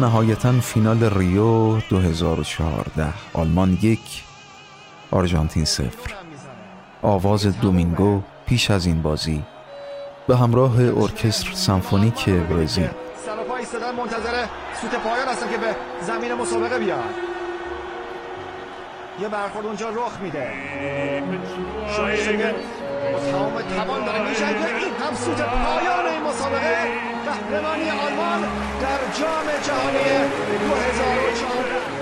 نهایتا 0.00 0.52
فینال 0.60 1.04
ریو 1.18 1.80
2014 1.80 3.12
آلمان 3.34 3.78
یک 3.82 4.24
آرژانتین 5.10 5.64
صفر. 5.64 6.14
آواز 7.02 7.60
دومینگو 7.60 8.22
پیش 8.46 8.70
از 8.70 8.86
این 8.86 9.02
بازی 9.02 9.42
به 10.28 10.36
همراه 10.36 10.80
ارکستر 10.80 11.52
سمفونیک 11.52 12.28
برزیل. 12.28 12.88
سراپای 13.26 13.64
صدا 13.64 13.92
منتظر 13.92 14.46
سوت 14.80 14.94
پایان 14.94 15.28
هستم 15.28 15.48
که 15.48 15.56
به 15.56 15.76
زمین 16.00 16.34
مسابقه 16.34 16.78
بیاد. 16.78 17.04
یه 19.20 19.28
برخورد 19.28 19.66
اونجا 19.66 19.88
رخ 19.88 20.20
میده. 20.22 20.52
شوینشتگر 21.96 22.52
با 23.12 23.18
تمام 23.18 23.62
توان 23.76 24.04
داره 24.04 24.28
میجنگه 24.28 24.66
این 24.66 24.94
هم 24.94 25.14
سوت 25.14 25.40
پایان 25.40 26.06
این 26.06 26.22
مسابقه. 26.22 27.09
قهرمانی 27.30 27.90
آلمان 27.90 28.40
در 28.80 28.98
جام 29.20 29.46
جهانی 29.66 29.98
2014 30.68 31.99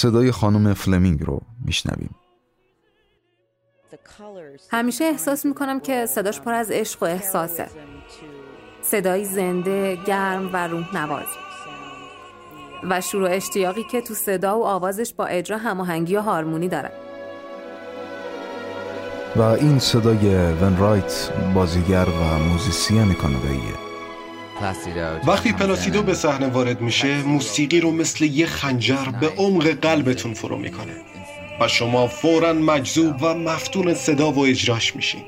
صدای 0.00 0.30
خانم 0.32 0.74
فلمینگ 0.74 1.26
رو 1.26 1.40
میشنویم. 1.64 2.14
همیشه 4.70 5.04
احساس 5.04 5.46
می‌کنم 5.46 5.80
که 5.80 6.06
صداش 6.06 6.40
پر 6.40 6.52
از 6.52 6.70
عشق 6.70 7.02
و 7.02 7.06
احساسه. 7.06 7.66
صدایی 8.82 9.24
زنده، 9.24 9.98
گرم 10.06 10.50
و 10.52 10.68
روح 10.68 10.96
نواز 10.96 11.26
و 12.90 13.00
شور 13.00 13.24
و 13.24 13.30
اشتیاقی 13.30 13.84
که 13.90 14.00
تو 14.00 14.14
صدا 14.14 14.58
و 14.58 14.64
آوازش 14.64 15.14
با 15.14 15.26
اجرا 15.26 15.58
هماهنگی 15.58 16.16
و 16.16 16.20
هارمونی 16.20 16.68
داره. 16.68 16.92
و 19.36 19.42
این 19.42 19.78
صدای 19.78 20.52
ون 20.52 20.76
رایت 20.76 21.32
بازیگر 21.54 22.06
و 22.08 22.38
موزیسین 22.38 23.14
کاناداییه 23.14 23.89
وقتی 25.26 25.52
پلاسیدو 25.52 26.02
به 26.02 26.14
صحنه 26.14 26.46
وارد 26.46 26.80
میشه 26.80 27.22
موسیقی 27.22 27.80
رو 27.80 27.90
مثل 27.90 28.24
یه 28.24 28.46
خنجر 28.46 29.04
به 29.20 29.28
عمق 29.28 29.66
قلبتون 29.66 30.34
فرو 30.34 30.56
می‌کنه. 30.56 30.92
و 31.60 31.68
شما 31.68 32.06
فورا 32.06 32.52
مجذوب 32.52 33.22
و 33.22 33.34
مفتون 33.34 33.94
صدا 33.94 34.32
و 34.32 34.38
اجراش 34.38 34.96
میشین. 34.96 35.22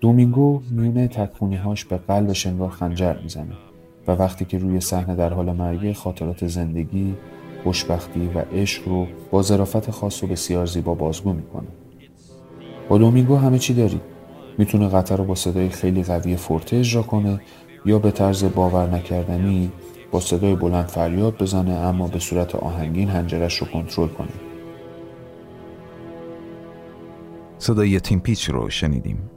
دومینگو 0.00 0.62
میونه 0.70 1.08
تکونی 1.08 1.56
هاش 1.56 1.84
به 1.84 1.96
قلبش 1.96 2.46
انگار 2.46 2.70
خنجر 2.70 3.16
می‌زنه 3.22 3.56
و 4.06 4.12
وقتی 4.12 4.44
که 4.44 4.58
روی 4.58 4.80
صحنه 4.80 5.16
در 5.16 5.32
حال 5.32 5.52
مرگه 5.52 5.94
خاطرات 5.94 6.46
زندگی، 6.46 7.14
خوشبختی 7.64 8.30
و 8.34 8.38
عشق 8.38 8.88
رو 8.88 9.06
با 9.30 9.42
ظرافت 9.42 9.90
خاص 9.90 10.22
و 10.22 10.26
بسیار 10.26 10.66
زیبا 10.66 10.94
بازگو 10.94 11.32
می‌کنه. 11.32 11.68
با 12.88 12.98
دومینگو 12.98 13.36
همه 13.36 13.58
چی 13.58 13.74
داری. 13.74 14.00
می‌تونه 14.58 14.88
قطر 14.88 15.16
رو 15.16 15.24
با 15.24 15.34
صدای 15.34 15.68
خیلی 15.68 16.02
قوی 16.02 16.36
فورته 16.36 16.76
اجرا 16.76 17.02
کنه 17.02 17.40
یا 17.84 17.98
به 17.98 18.10
طرز 18.10 18.44
باور 18.44 18.86
نکردنی 18.86 19.72
با 20.10 20.20
صدای 20.20 20.54
بلند 20.54 20.86
فریاد 20.86 21.42
بزنه 21.42 21.72
اما 21.72 22.06
به 22.06 22.18
صورت 22.18 22.54
آهنگین 22.54 23.08
هنجرش 23.08 23.58
رو 23.58 23.66
کنترل 23.66 24.08
کنه. 24.08 24.28
صدای 27.58 28.00
تیم 28.00 28.20
پیچ 28.20 28.50
رو 28.50 28.70
شنیدیم. 28.70 29.30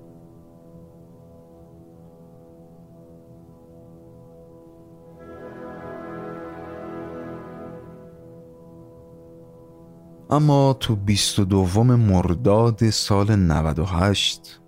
اما 10.30 10.74
تو 10.74 10.96
22 10.96 11.84
مرداد 11.84 12.90
سال 12.90 13.36
98 13.36 14.60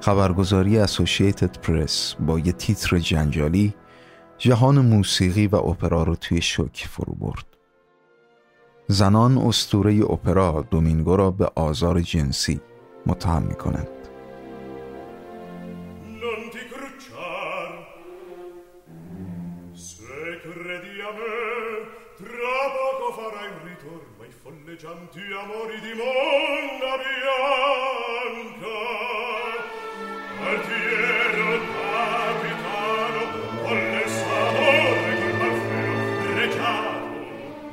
خبرگزاری 0.00 0.78
اسوسییتد 0.78 1.58
پرس 1.58 2.14
با 2.14 2.38
یه 2.38 2.52
تیتر 2.52 2.98
جنجالی 2.98 3.74
جهان 4.38 4.78
موسیقی 4.78 5.46
و 5.46 5.56
اپرا 5.56 6.02
رو 6.02 6.14
توی 6.14 6.42
شوک 6.42 6.86
فرو 6.90 7.14
برد. 7.14 7.46
زنان 8.86 9.38
استوره 9.38 10.04
اپرا 10.10 10.66
دومینگو 10.70 11.16
را 11.16 11.30
به 11.30 11.50
آزار 11.54 12.00
جنسی 12.00 12.60
متهم 13.06 13.48
می 23.82 23.90
کنند. 36.54 36.90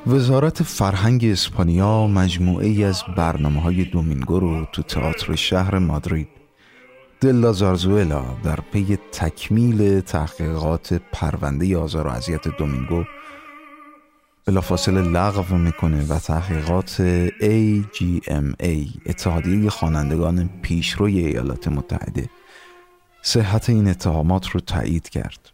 وزارت 0.06 0.62
فرهنگ 0.62 1.24
اسپانیا 1.24 2.06
مجموعه 2.06 2.66
ای 2.66 2.84
از 2.84 3.02
برنامه 3.16 3.60
های 3.60 3.84
دومینگو 3.84 4.40
رو 4.40 4.64
تو 4.72 4.82
تئاتر 4.82 5.34
شهر 5.34 5.78
مادرید 5.78 6.28
دلا 7.20 7.52
زارزوئلا 7.52 8.24
در 8.44 8.58
پی 8.72 8.98
تکمیل 9.12 10.00
تحقیقات 10.00 11.00
پرونده 11.12 11.78
آزار 11.78 12.06
و 12.06 12.10
اذیت 12.10 12.48
دومینگو 12.48 13.04
بلافاصله 14.48 15.02
لغو 15.02 15.56
می‌کنه 15.56 16.06
و 16.06 16.18
تحقیقات 16.18 17.02
AGMA 17.40 19.00
اتحادیه 19.06 19.70
خوانندگان 19.70 20.50
پیشروی 20.62 21.18
ایالات 21.18 21.68
متحده. 21.68 22.30
صحت 23.22 23.70
این 23.70 23.88
اتهامات 23.88 24.48
رو 24.48 24.60
تایید 24.60 25.08
کرد. 25.08 25.50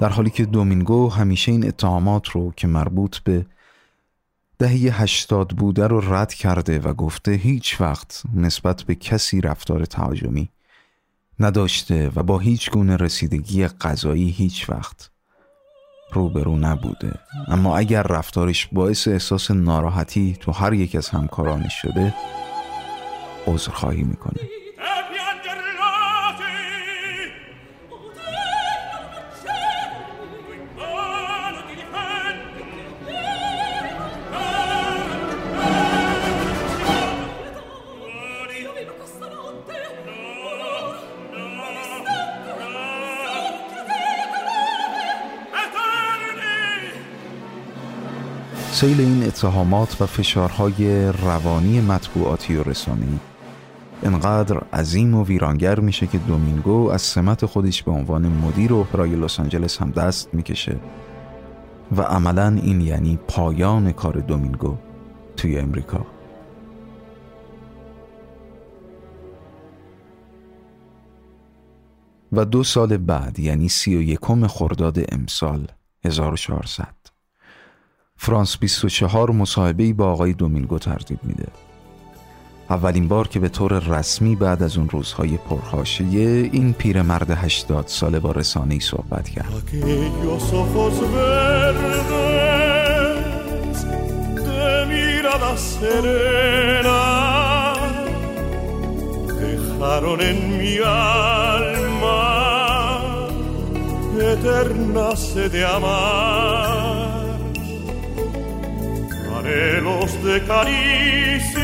در 0.00 0.08
حالی 0.08 0.30
که 0.30 0.44
دومینگو 0.44 1.08
همیشه 1.08 1.52
این 1.52 1.66
اتهامات 1.66 2.28
رو 2.28 2.52
که 2.56 2.66
مربوط 2.66 3.18
به 3.18 3.46
دهه 4.58 5.02
هشتاد 5.02 5.48
بوده 5.48 5.86
رو 5.86 6.14
رد 6.14 6.34
کرده 6.34 6.78
و 6.78 6.94
گفته 6.94 7.32
هیچ 7.32 7.80
وقت 7.80 8.22
نسبت 8.34 8.82
به 8.82 8.94
کسی 8.94 9.40
رفتار 9.40 9.84
تهاجمی 9.84 10.48
نداشته 11.40 12.10
و 12.16 12.22
با 12.22 12.38
هیچ 12.38 12.70
گونه 12.70 12.96
رسیدگی 12.96 13.66
غذایی 13.66 14.28
هیچ 14.28 14.70
وقت 14.70 15.10
روبرو 16.12 16.56
نبوده. 16.56 17.14
اما 17.48 17.76
اگر 17.76 18.02
رفتارش 18.02 18.68
باعث 18.72 19.08
احساس 19.08 19.50
ناراحتی 19.50 20.36
تو 20.40 20.52
هر 20.52 20.72
یک 20.72 20.96
از 20.96 21.08
همکارانش 21.08 21.74
شده 21.82 22.14
عذرخواهی 23.46 24.02
می‌کنه. 24.02 24.57
سیل 48.80 49.00
این 49.00 49.22
اتهامات 49.22 50.02
و 50.02 50.06
فشارهای 50.06 51.06
روانی 51.12 51.80
مطبوعاتی 51.80 52.56
و 52.56 52.62
رسانه‌ای. 52.62 53.18
انقدر 54.02 54.62
عظیم 54.72 55.14
و 55.14 55.24
ویرانگر 55.24 55.80
میشه 55.80 56.06
که 56.06 56.18
دومینگو 56.18 56.90
از 56.90 57.02
سمت 57.02 57.46
خودش 57.46 57.82
به 57.82 57.90
عنوان 57.90 58.28
مدیر 58.28 58.74
اپرای 58.74 59.16
لس 59.16 59.40
آنجلس 59.40 59.78
هم 59.78 59.90
دست 59.90 60.34
می‌کشه. 60.34 60.80
و 61.96 62.02
عملا 62.02 62.58
این 62.62 62.80
یعنی 62.80 63.18
پایان 63.28 63.92
کار 63.92 64.14
دومینگو 64.14 64.76
توی 65.36 65.58
امریکا. 65.58 66.06
و 72.32 72.44
دو 72.44 72.64
سال 72.64 72.96
بعد 72.96 73.38
یعنی 73.38 73.68
سی 73.68 73.96
و 73.96 74.02
یکم 74.02 74.46
خرداد 74.46 74.98
امسال 75.12 75.66
1400 76.04 76.97
فرانس 78.20 78.58
24 78.58 79.30
مصاحبه 79.30 79.92
با 79.92 80.12
آقای 80.12 80.32
دومینگو 80.32 80.78
ترتیب 80.78 81.18
میده. 81.22 81.46
اولین 82.70 83.08
بار 83.08 83.28
که 83.28 83.40
به 83.40 83.48
طور 83.48 83.78
رسمی 83.78 84.36
بعد 84.36 84.62
از 84.62 84.76
اون 84.76 84.88
روزهای 84.88 85.36
پرخاشیه 85.36 86.50
این 86.52 86.72
پیرمرد 86.72 87.30
80 87.30 87.86
ساله 87.86 88.20
با 88.20 88.32
رسانه 88.32 88.74
ای 88.74 88.80
صحبت 88.80 89.28
کرد. 89.28 89.52
Anhelos 109.48 110.22
de 110.22 110.42
caricias, 110.44 111.58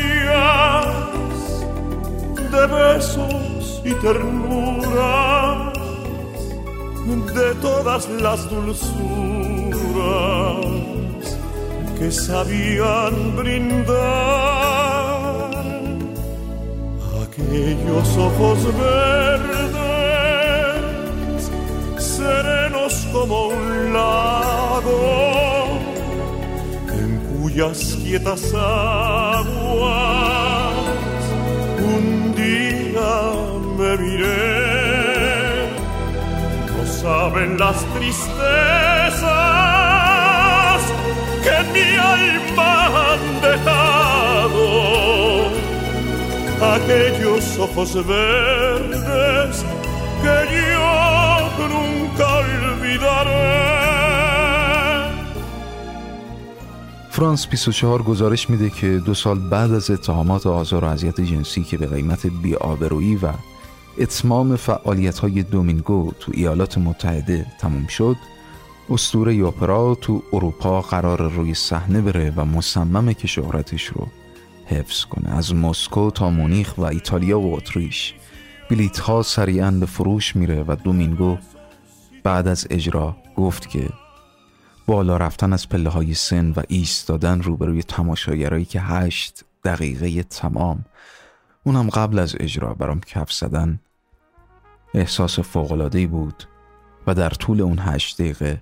de 2.51 2.67
besos 2.67 3.81
y 3.83 3.93
ternuras, 3.95 5.73
de 7.35 7.55
todas 7.61 8.07
las 8.09 8.49
dulzuras 8.49 8.95
que 11.99 12.11
sabían 12.11 13.35
brindar. 13.35 13.95
Aquellos 17.23 18.17
ojos 18.17 18.59
verdes, 18.77 19.91
serenos 21.97 22.93
como 23.11 23.47
un 23.49 23.93
lago 23.93 25.44
cuyas 27.55 27.97
quietas 28.03 28.53
aguas 28.53 29.45
un 31.79 32.35
día 32.35 33.15
me 33.77 33.97
miré. 33.97 35.69
No 36.67 36.83
saben 37.01 37.57
las 37.57 37.77
tristezas 37.93 38.41
que 41.43 41.55
mi 41.73 41.87
alma 41.95 42.73
han 43.07 43.23
dejado. 43.41 44.65
Aquellos 46.75 47.43
ojos 47.59 47.91
verdes 48.05 49.55
que 50.21 50.37
yo 50.71 51.67
nunca 51.69 52.25
olvidaré. 52.35 53.84
فرانس 57.15 57.47
24 57.47 58.03
گزارش 58.03 58.49
میده 58.49 58.69
که 58.69 59.01
دو 59.05 59.13
سال 59.13 59.49
بعد 59.49 59.71
از 59.71 59.91
اتهامات 59.91 60.47
آزار 60.47 60.85
و 60.85 60.87
اذیت 60.87 61.21
جنسی 61.21 61.63
که 61.63 61.77
به 61.77 61.87
قیمت 61.87 62.27
بیآبرویی 62.27 63.15
و 63.15 63.29
اتمام 63.97 64.55
فعالیت 64.55 65.19
های 65.19 65.43
دومینگو 65.43 66.11
تو 66.19 66.31
ایالات 66.35 66.77
متحده 66.77 67.45
تموم 67.59 67.87
شد 67.87 68.15
استوره 68.89 69.47
اپرا 69.47 69.95
تو 69.95 70.23
اروپا 70.33 70.81
قرار 70.81 71.31
روی 71.31 71.53
صحنه 71.53 72.01
بره 72.01 72.33
و 72.35 72.45
مصممه 72.45 73.13
که 73.13 73.27
شهرتش 73.27 73.85
رو 73.85 74.07
حفظ 74.65 75.05
کنه. 75.05 75.35
از 75.35 75.55
مسکو 75.55 76.11
تا 76.11 76.29
مونیخ 76.29 76.77
و 76.77 76.81
ایتالیا 76.81 77.39
و 77.39 77.55
اتریش. 77.55 78.13
بلیت 78.69 78.99
ها 78.99 79.21
سریعا 79.21 79.71
به 79.71 79.85
فروش 79.85 80.35
میره 80.35 80.63
و 80.67 80.75
دومینگو 80.83 81.37
بعد 82.23 82.47
از 82.47 82.67
اجرا 82.69 83.15
گفت 83.35 83.69
که 83.69 83.89
بالا 84.85 85.17
رفتن 85.17 85.53
از 85.53 85.69
پله 85.69 85.89
های 85.89 86.13
سن 86.13 86.51
و 86.51 86.61
ایستادن 86.67 87.41
روبروی 87.41 87.83
تماشاگرایی 87.83 88.65
که 88.65 88.81
هشت 88.81 89.43
دقیقه 89.63 90.23
تمام. 90.23 90.85
اونم 91.63 91.89
قبل 91.89 92.19
از 92.19 92.35
اجرا 92.39 92.73
برام 92.73 92.99
کف 92.99 93.33
زدن. 93.33 93.79
احساس 94.93 95.39
فوقلادهی 95.39 96.07
بود 96.07 96.43
و 97.07 97.13
در 97.13 97.29
طول 97.29 97.61
اون 97.61 97.79
هشت 97.79 98.21
دقیقه 98.21 98.61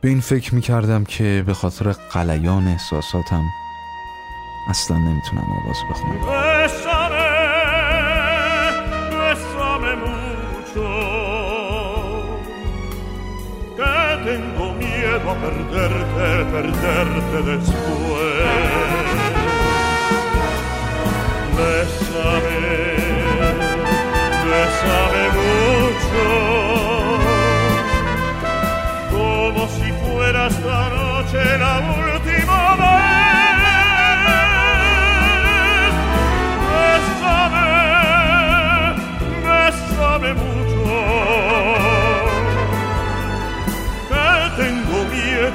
به 0.00 0.08
این 0.08 0.20
فکر 0.20 0.54
می‌کردم 0.54 1.04
که 1.04 1.44
به 1.46 1.54
خاطر 1.54 1.92
قلیان 1.92 2.68
احساساتم 2.68 3.42
اصلا 4.68 4.98
نمی‌تونم 4.98 5.44
آواز 5.64 5.76
بخونم. 5.90 6.91
Perderte, 15.34 16.44
perderte 16.52 17.42
después. 17.50 17.92
Bésame, 21.56 22.66
bésame 24.44 25.24
mucho, 25.38 26.26
como 29.10 29.62
si 29.68 29.88
fuera 30.04 30.40
esta 30.48 30.80
noche 30.90 31.42
la 31.58 31.74
última 31.78 32.60
vez. 32.80 33.02
Bésame, 36.72 37.70
bésame 39.44 40.30
mucho. 40.34 40.61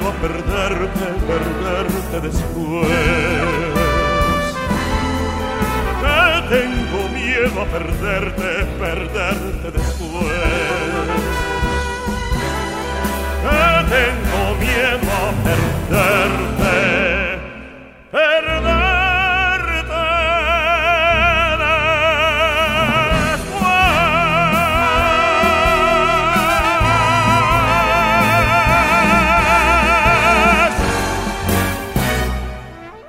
A 0.08 0.12
perderte, 0.12 1.06
perderte 1.26 2.20
después. 2.20 2.88
Que 6.02 6.56
tengo 6.56 7.00
miedo 7.10 7.60
a 7.60 7.66
perderte, 7.66 8.50
perderte 8.78 9.70
después. 9.70 10.32
Que 13.42 13.64
tengo 13.94 14.42
miedo 14.64 15.08
a 15.12 15.28
perderte, 15.46 16.78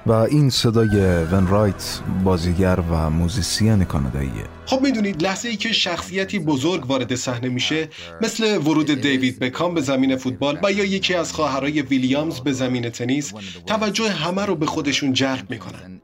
و 0.09 0.11
این 0.11 0.49
صدای 0.49 1.23
ون 1.31 1.47
رایت 1.47 1.99
بازیگر 2.23 2.79
و 2.91 3.09
موزیسین 3.09 3.83
کاناداییه 3.83 4.45
خب 4.65 4.81
می‌دونید 4.81 5.23
لحظه 5.23 5.49
ای 5.49 5.55
که 5.55 5.73
شخصیتی 5.73 6.39
بزرگ 6.39 6.89
وارد 6.89 7.15
صحنه 7.15 7.49
میشه 7.49 7.89
مثل 8.21 8.57
ورود 8.57 9.01
دیوید 9.01 9.39
بکام 9.39 9.73
به 9.73 9.81
زمین 9.81 10.15
فوتبال 10.15 10.59
و 10.63 10.71
یا 10.71 10.83
یکی 10.83 11.13
از 11.13 11.33
خواهرای 11.33 11.81
ویلیامز 11.81 12.39
به 12.39 12.53
زمین 12.53 12.89
تنیس 12.89 13.33
توجه 13.65 14.09
همه 14.09 14.45
رو 14.45 14.55
به 14.55 14.65
خودشون 14.65 15.13
جلب 15.13 15.49
می‌کنن. 15.49 16.01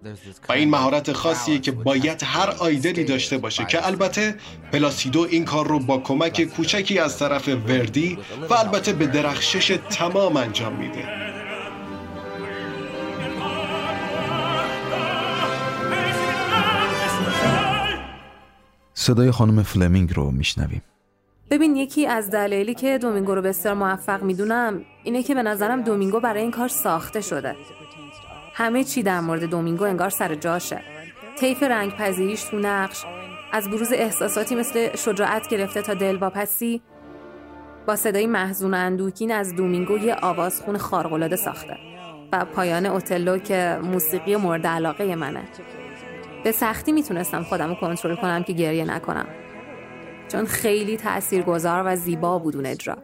و 0.49 0.53
این 0.53 0.69
مهارت 0.69 1.13
خاصیه 1.13 1.59
که 1.59 1.71
باید 1.71 2.21
هر 2.23 2.49
idol 2.49 2.92
ی 2.92 3.03
داشته 3.03 3.37
باشه 3.37 3.65
که 3.65 3.87
البته 3.87 4.35
پلاسیدو 4.71 5.27
این 5.29 5.45
کار 5.45 5.67
رو 5.67 5.79
با 5.79 5.97
کمک 5.97 6.43
کوچکی 6.43 6.99
از 6.99 7.19
طرف 7.19 7.47
وردی 7.47 8.17
و 8.49 8.53
البته 8.53 8.93
به 8.93 9.07
درخشش 9.07 9.79
تمام 9.89 10.37
انجام 10.37 10.75
میده. 10.75 11.34
صدای 19.05 19.31
خانم 19.31 19.63
فلمینگ 19.63 20.13
رو 20.15 20.31
میشنویم. 20.31 20.81
ببین 21.49 21.75
یکی 21.75 22.07
از 22.07 22.29
دلایلی 22.29 22.73
که 22.73 22.97
دومینگو 22.97 23.35
رو 23.35 23.41
بسیار 23.41 23.75
موفق 23.75 24.23
می‌دونم 24.23 24.81
اینه 25.03 25.23
که 25.23 25.35
به 25.35 25.43
نظرم 25.43 25.81
دومینگو 25.81 26.19
برای 26.19 26.41
این 26.41 26.51
کار 26.51 26.67
ساخته 26.67 27.21
شده. 27.21 27.55
همه 28.53 28.83
چی 28.83 29.03
در 29.03 29.19
مورد 29.19 29.43
دومینگو 29.43 29.83
انگار 29.83 30.09
سر 30.09 30.35
جاشه. 30.35 30.81
طیف 31.39 31.63
رنگ 31.63 31.91
پذیریش 31.91 32.43
تو 32.43 32.59
نقش 32.59 33.05
از 33.51 33.69
بروز 33.69 33.91
احساساتی 33.93 34.55
مثل 34.55 34.95
شجاعت 34.95 35.47
گرفته 35.47 35.81
تا 35.81 35.93
دلواپسی 35.93 36.81
با 37.87 37.95
صدای 37.95 38.27
محزون 38.27 38.73
اندوکین 38.73 39.31
از 39.31 39.55
دومینگو 39.55 39.97
یه 39.97 40.15
آوازخون 40.15 40.77
خارق‌العاده 40.77 41.35
ساخته 41.35 41.77
و 42.31 42.45
پایان 42.45 42.85
اوتلو 42.85 43.37
که 43.37 43.79
موسیقی 43.83 44.35
مورد 44.35 44.67
علاقه 44.67 45.15
منه. 45.15 45.43
به 46.45 46.51
سختی 46.51 46.91
می‌تونستم 46.91 47.43
خودم 47.43 47.69
رو 47.69 47.75
کنترل 47.75 48.15
کنم 48.15 48.43
که 48.43 48.53
گریه 48.53 48.85
نکنم. 48.85 49.27
چون 50.31 50.45
خیلی 50.45 50.97
تاثیرگذار 50.97 51.83
و 51.85 51.95
زیبا 51.95 52.39
بود 52.39 52.55
اون 52.55 52.65
اجرا. 52.65 52.97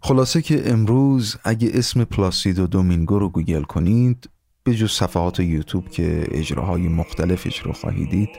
خلاصه 0.00 0.42
که 0.42 0.70
امروز 0.70 1.36
اگه 1.44 1.70
اسم 1.74 2.04
پلاسیدو 2.04 2.66
دومینگو 2.66 3.18
رو 3.18 3.28
گوگل 3.28 3.62
کنید 3.62 4.30
به 4.64 4.74
جز 4.74 4.90
صفحات 4.90 5.40
یوتیوب 5.40 5.90
که 5.90 6.26
اجراهای 6.30 6.88
مختلفش 6.88 7.58
رو 7.58 7.72
خواهید 7.72 8.10
دید 8.10 8.30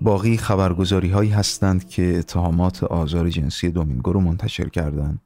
باقی 0.00 0.36
خبرگزاری 0.36 1.10
هایی 1.10 1.30
هستند 1.30 1.88
که 1.88 2.18
اتهامات 2.18 2.84
آزار 2.84 3.28
جنسی 3.28 3.70
دومینگو 3.70 4.12
رو 4.12 4.20
منتشر 4.20 4.68
کردند. 4.68 5.20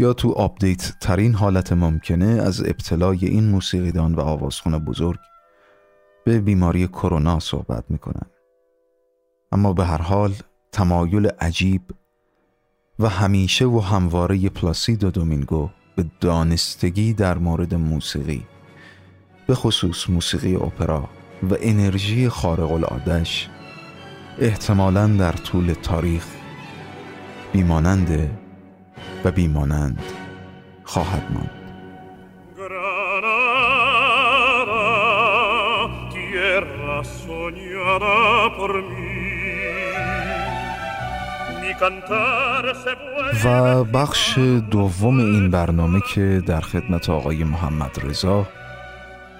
یا 0.00 0.12
تو 0.12 0.30
update 0.30 0.92
ترین 1.00 1.34
حالت 1.34 1.72
ممکنه 1.72 2.26
از 2.26 2.60
ابتلای 2.60 3.26
این 3.26 3.48
موسیقیدان 3.48 4.14
و 4.14 4.20
آوازخون 4.20 4.78
بزرگ 4.78 5.18
به 6.24 6.40
بیماری 6.40 6.88
کرونا 6.88 7.40
صحبت 7.40 7.84
می‌کنن 7.88 8.26
اما 9.52 9.72
به 9.72 9.84
هر 9.84 10.02
حال 10.02 10.34
تمایل 10.72 11.26
عجیب 11.26 11.82
و 12.98 13.08
همیشه 13.08 13.66
و 13.66 13.80
همواره 13.80 14.48
پلاسیدو 14.48 15.10
دومینگو 15.10 15.70
به 15.96 16.04
دانستگی 16.20 17.12
در 17.12 17.38
مورد 17.38 17.74
موسیقی 17.74 18.46
به 19.46 19.54
خصوص 19.54 20.10
موسیقی 20.10 20.56
اپرا 20.56 21.08
و 21.50 21.56
انرژی 21.60 22.28
خارق 22.28 22.72
العادش 22.72 23.48
احتمالا 24.40 25.06
در 25.06 25.32
طول 25.32 25.72
تاریخ 25.72 26.24
بیماننده 27.52 28.30
و 29.24 29.30
بیمانند 29.30 30.02
خواهد 30.84 31.22
ماند. 31.34 31.50
و 43.44 43.84
بخش 43.84 44.38
دوم 44.70 45.18
این 45.18 45.50
برنامه 45.50 46.00
که 46.14 46.42
در 46.46 46.60
خدمت 46.60 47.10
آقای 47.10 47.44
محمد 47.44 47.98
رضا 48.02 48.46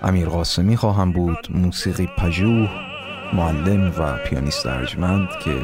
امیر 0.02 0.28
قاسمی 0.28 0.76
خواهم 0.76 1.12
بود 1.12 1.48
موسیقی 1.50 2.08
پژوه 2.18 2.89
معلم 3.32 3.92
و 3.98 4.16
پیانیست 4.16 4.66
ارجمند 4.66 5.28
که 5.44 5.56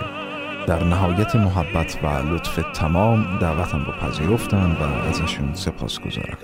در 0.66 0.84
نهایت 0.84 1.36
محبت 1.36 1.98
و 2.02 2.06
لطف 2.34 2.60
تمام 2.74 3.38
دعوتم 3.40 3.84
رو 3.84 3.92
پذیرفتن 3.92 4.76
و 4.80 5.08
ازشون 5.08 5.54
سپاس 5.54 6.00
گذارم. 6.00 6.38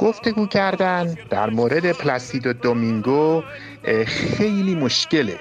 گفتگو 0.00 0.46
کردن 0.46 1.16
در 1.30 1.50
مورد 1.50 1.92
پلاسیدو 1.92 2.52
دومینگو 2.52 3.42
خیلی 4.06 4.74
مشکله. 4.74 5.38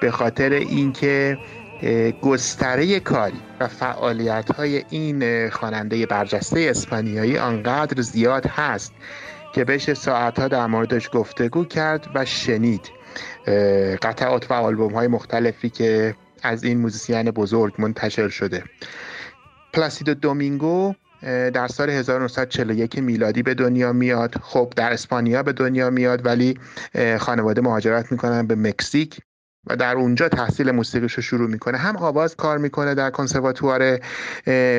به 0.00 0.10
خاطر 0.10 0.50
اینکه 0.50 1.38
گستره 2.22 3.00
کاری 3.00 3.40
و 3.60 3.68
فعالیت 3.68 4.52
های 4.52 4.84
این 4.90 5.50
خواننده 5.50 6.06
برجسته 6.06 6.60
اسپانیایی 6.60 7.38
آنقدر 7.38 8.02
زیاد 8.02 8.46
هست 8.46 8.92
که 9.54 9.64
بشه 9.64 9.94
ساعتها 9.94 10.48
در 10.48 10.66
موردش 10.66 11.08
گفتگو 11.12 11.64
کرد 11.64 12.06
و 12.14 12.24
شنید. 12.24 12.90
قطعات 14.02 14.50
و 14.50 14.54
آلبوم 14.54 14.92
های 14.92 15.08
مختلفی 15.08 15.70
که 15.70 16.14
از 16.42 16.64
این 16.64 16.78
موزیسین 16.78 17.30
بزرگ 17.30 17.74
منتشر 17.78 18.28
شده. 18.28 18.64
پلاسیدو 19.72 20.14
دومینگو 20.14 20.94
در 21.22 21.68
سال 21.68 21.90
1941 21.90 22.98
میلادی 22.98 23.42
به 23.42 23.54
دنیا 23.54 23.92
میاد. 23.92 24.34
خب 24.42 24.72
در 24.76 24.92
اسپانیا 24.92 25.42
به 25.42 25.52
دنیا 25.52 25.90
میاد 25.90 26.26
ولی 26.26 26.58
خانواده 27.18 27.60
مهاجرت 27.60 28.12
می‌کنن 28.12 28.46
به 28.46 28.54
مکزیک 28.54 29.20
و 29.66 29.76
در 29.76 29.96
اونجا 29.96 30.28
تحصیل 30.28 30.70
موسیقیش 30.70 31.12
رو 31.12 31.22
شروع 31.22 31.50
می‌کنه. 31.50 31.78
هم 31.78 31.96
آواز 31.96 32.36
کار 32.36 32.58
می‌کنه 32.58 32.94
در 32.94 33.10
کنسرواتوار 33.10 33.98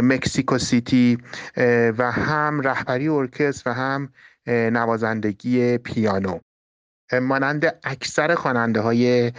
مکسیکو 0.01 0.57
سیتی 0.57 1.17
و 1.97 2.11
هم 2.11 2.61
رهبری 2.61 3.07
ارکستر 3.07 3.69
و 3.69 3.73
هم 3.73 4.09
نوازندگی 4.47 5.77
پیانو. 5.77 6.39
مانند 7.19 7.75
اکثر 7.83 8.35
خواننده 8.35 8.79
های 8.81 9.31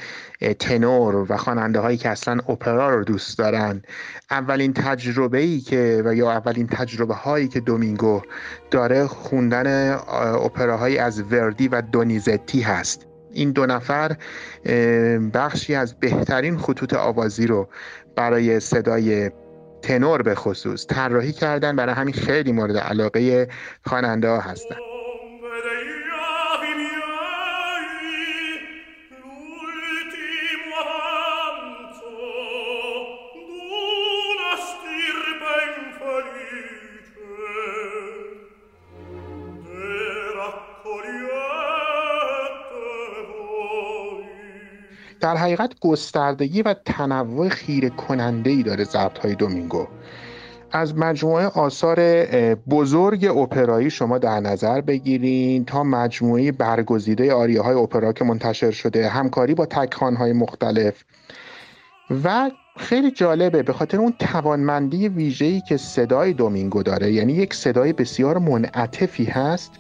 تنور 0.59 1.33
و 1.33 1.37
خواننده 1.37 1.81
هایی 1.81 1.97
که 1.97 2.09
اصلا 2.09 2.39
اپرا 2.49 2.95
رو 2.95 3.05
دوست 3.05 3.39
دارن 3.39 3.83
اولین 4.31 4.73
تجربه 4.73 5.39
ای 5.39 5.61
که 5.61 6.03
و 6.05 6.15
یا 6.15 6.33
اولین 6.33 6.67
تجربه 6.67 7.15
هایی 7.15 7.49
که 7.49 7.61
دومینگو 7.61 8.23
داره 8.71 9.07
خوندن 9.07 9.93
اپراهایی 10.45 10.99
از 10.99 11.23
وردی 11.33 11.69
و 11.69 11.81
دونیزتی 11.81 12.61
هست. 12.61 13.07
این 13.33 13.53
دو 13.53 13.67
نفر 13.67 14.17
بخشی 15.35 15.75
از 15.75 16.01
بهترین 16.01 16.59
خطوط 16.59 16.95
آوازی 16.95 17.47
رو 17.47 17.69
برای 18.17 18.61
صدای 18.61 19.31
تنور 19.83 20.23
به 20.23 20.35
خصوص 20.35 20.87
طراحی 20.87 21.33
کردن. 21.33 21.77
برای 21.77 21.95
همین 21.95 22.15
خیلی 22.15 22.53
مورد 22.53 22.77
علاقه 22.77 23.49
خواننده 23.87 24.29
ها 24.29 24.41
هستن. 24.41 24.92
در 45.23 45.37
حقیقت 45.37 45.73
گستردگی 45.81 46.63
و 46.63 46.75
تنوع 46.85 47.49
خیره 47.49 47.91
کننده 47.91 48.51
ای 48.51 48.63
داره 48.63 48.85
ضبط 48.85 49.19
های 49.19 49.35
دومینگو. 49.35 49.87
از 50.73 50.99
مجموعه 50.99 51.47
آثار 51.47 52.25
بزرگ 52.55 53.25
اپرایی 53.25 53.91
شما 53.91 54.19
در 54.19 54.41
نظر 54.41 54.81
بگیرین 54.81 55.65
تا 55.65 55.85
مجموعه 55.85 56.53
برگزیده 56.53 57.33
آریه 57.33 57.61
های 57.61 57.75
اپرا 57.75 58.13
که 58.13 58.25
منتشر 58.25 58.71
شده 58.71 59.09
همکاری 59.09 59.55
با 59.55 59.67
تکخان 59.67 60.17
های 60.17 60.33
مختلف. 60.33 61.05
و 62.25 62.51
خیلی 62.77 63.11
جالبه 63.11 63.63
به 63.63 63.73
خاطر 63.73 63.99
اون 63.99 64.15
توانمندی 64.19 65.09
ویژه‌ای 65.09 65.61
که 65.61 65.77
صدای 65.77 66.33
دومینگو 66.33 66.83
داره 66.83 67.13
یعنی 67.13 67.33
یک 67.33 67.55
صدای 67.55 67.93
بسیار 67.93 68.39
منعطفی 68.39 69.25
هست. 69.25 69.73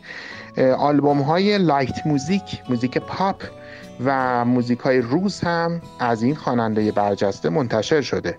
آلبوم 0.78 1.20
های 1.20 1.59
light 1.59 2.07
music 2.07 2.62
موزیک 2.68 2.99
پاپ 2.99 3.43
و 4.05 4.44
موزیک 4.44 4.78
های 4.78 4.98
روز 4.98 5.40
هم 5.40 5.82
از 5.98 6.22
این 6.22 6.34
خواننده 6.34 6.92
برجسته 6.92 7.48
منتشر 7.48 8.00
شده 8.00 8.38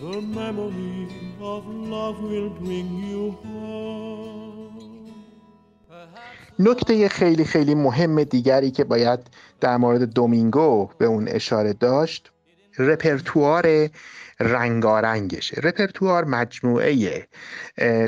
the 0.00 0.20
memory 0.22 1.08
of 1.42 1.66
love 1.66 2.20
will 2.22 2.48
bring 2.48 2.88
you 3.04 3.36
home. 3.42 4.09
نکته 6.60 7.08
خیلی 7.08 7.44
خیلی 7.44 7.74
مهم 7.74 8.24
دیگری 8.24 8.70
که 8.70 8.84
باید 8.84 9.20
در 9.60 9.76
مورد 9.76 10.02
دومینگو 10.02 10.90
به 10.98 11.06
اون 11.06 11.28
اشاره 11.28 11.72
داشت 11.72 12.30
رپرتوار 12.78 13.88
رنگارنگشه 14.40 15.60
رپرتوار 15.62 16.24
مجموعه 16.24 17.26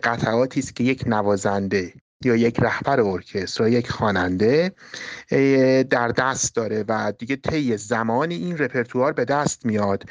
قطعاتی 0.03 0.61
است 0.61 0.77
که 0.77 0.85
یک 0.85 1.05
نوازنده 1.07 1.93
یا 2.25 2.37
یک 2.37 2.61
رهبر 2.61 3.01
ارکستر 3.01 3.69
یک 3.69 3.91
خواننده 3.91 4.73
در 5.91 6.09
دست 6.09 6.55
داره 6.55 6.85
و 6.89 7.13
دیگه 7.19 7.37
طی 7.37 7.77
زمانی 7.77 8.35
این 8.35 8.59
رپرتوار 8.59 9.13
به 9.13 9.25
دست 9.25 9.67
میاد 9.67 10.05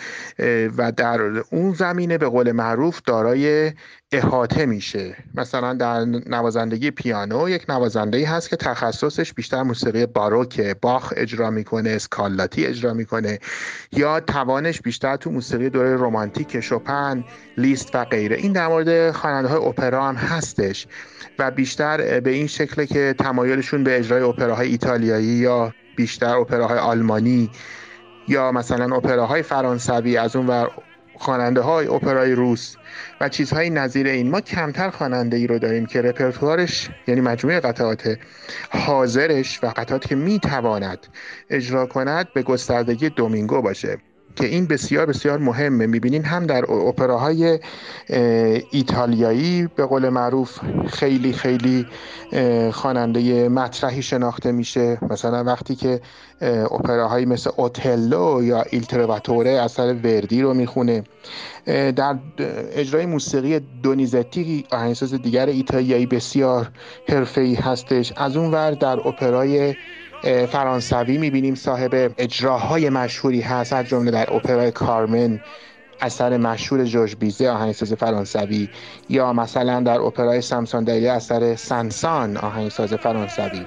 و 0.78 0.92
در 0.92 1.22
اون 1.22 1.74
زمینه 1.74 2.18
به 2.18 2.28
قول 2.28 2.52
معروف 2.52 3.02
دارای 3.06 3.72
احاطه 4.14 4.66
میشه. 4.66 5.16
مثلا 5.36 5.74
در 5.74 6.06
نوازندگی 6.06 6.92
پیانو 6.92 7.50
یک 7.50 7.70
نوازنده 7.70 8.28
هست 8.28 8.50
که 8.50 8.56
تخصصش 8.56 9.34
بیشتر 9.34 9.64
موسیقی 9.64 10.06
باروک 10.06 10.62
باخ 10.62 11.14
اجرا 11.18 11.50
می‌کنه 11.50 11.90
اسکالاتی 11.90 12.66
اجرا 12.66 12.94
می‌کنه. 12.94 13.40
یا 13.92 14.20
توانش 14.20 14.82
بیشتر 14.82 15.16
تو 15.16 15.32
موسیقی 15.32 15.70
دوره 15.70 15.96
رمانتیک 15.96 16.60
شوپن 16.60 17.24
لیست 17.58 17.96
و 17.96 18.06
غیره. 18.06 18.36
این 18.36 18.52
در 18.54 18.68
مورد 18.68 19.12
خواننده 19.12 19.48
های 19.48 19.66
اپرا 19.66 20.08
هم 20.08 20.16
هستش 20.16 20.88
و 21.40 21.52
بیشتر 21.52 22.20
به 22.20 22.32
این 22.32 22.48
شکل 22.48 22.86
که 22.86 23.16
تمایلشون 23.20 23.84
به 23.84 24.00
اجرای 24.00 24.22
اپراهای 24.22 24.68
ایتالیایی 24.68 25.28
یا 25.28 25.74
بیشتر 25.96 26.36
اپراهای 26.36 26.80
آلمانی 26.80 27.50
یا 28.28 28.52
مثلا 28.52 28.96
اپراهای 28.96 29.42
فرانسوی 29.42 30.18
از 30.18 30.36
اون 30.36 30.48
ور 30.48 30.72
خواننده 31.22 31.62
های 31.62 31.88
اپرای 31.88 32.32
روس 32.32 32.76
و 33.22 33.30
چیزهای 33.30 33.70
نظیر 33.70 34.08
این. 34.08 34.30
ما 34.30 34.42
کمتر 34.42 34.90
خواننده 34.90 35.38
ای 35.38 35.48
رو 35.48 35.60
داریم 35.60 35.86
که 35.86 36.02
رپرتوارش 36.02 36.90
یعنی 37.08 37.22
مجموعه 37.22 37.60
قطعات 37.60 38.18
حاضرش 38.72 39.64
و 39.64 39.68
قطعاتی 39.68 40.10
که 40.10 40.16
می‌تواند 40.16 41.08
اجرا 41.50 41.86
کند 41.86 42.34
به 42.34 42.44
گستردگی 42.44 43.10
دومینگو 43.10 43.62
باشه. 43.62 43.98
که 44.36 44.46
این 44.46 44.66
بسیار 44.66 45.06
بسیار 45.06 45.40
مهمه. 45.40 45.88
می‌بینین 45.88 46.24
هم 46.24 46.46
در 46.46 46.72
اپراهای 46.72 47.60
ایتالیایی 48.72 49.68
به 49.76 49.86
قول 49.86 50.10
معروف 50.10 50.60
خیلی 50.88 51.34
خیلی 51.34 51.86
خواننده 52.72 53.50
مطرحی 53.50 54.02
شناخته 54.02 54.52
میشه. 54.52 54.98
مثلا 55.10 55.44
وقتی 55.44 55.76
که 55.76 56.02
اپراهایی 56.42 57.26
مثل 57.26 57.50
اوتلو 57.58 58.44
یا 58.44 58.62
ایلترواتوره 58.62 59.50
اثر 59.50 59.96
وردی 60.04 60.42
رو 60.42 60.54
می‌خونه. 60.54 61.04
در 61.66 62.16
اجرای 62.76 63.06
موسیقی 63.06 63.60
دونیزتی 63.84 64.66
آهنگساز 64.72 65.14
دیگر 65.14 65.46
ایتالیایی 65.46 66.06
بسیار 66.06 66.70
حرفه‌ای 67.10 67.56
هستش. 67.56 68.14
از 68.18 68.38
اون 68.38 68.52
ور 68.52 68.72
در 68.72 69.08
اپرای 69.08 69.76
فرانسوی 70.24 71.18
می‌بینیم 71.18 71.56
صاحب 71.56 72.14
اجراهای 72.18 72.90
مشهوری 72.90 73.42
هست 73.42 73.74
از 73.74 73.86
جمله 73.86 74.12
در 74.12 74.34
اپرای 74.34 74.72
کارمن 74.72 75.40
اثر 76.02 76.38
مشهور 76.38 76.84
جورج 76.86 77.16
بیزه 77.16 77.50
آهنگساز 77.50 77.94
فرانسوی 77.94 78.70
یا 79.10 79.34
مثلا 79.34 79.80
در 79.80 80.00
اپرای 80.02 80.42
سامسون 80.42 80.84
دیلی 80.84 81.08
اثر 81.08 81.56
سنسان 81.56 82.38
آهنگساز 82.38 82.94
فرانسوی. 82.94 83.66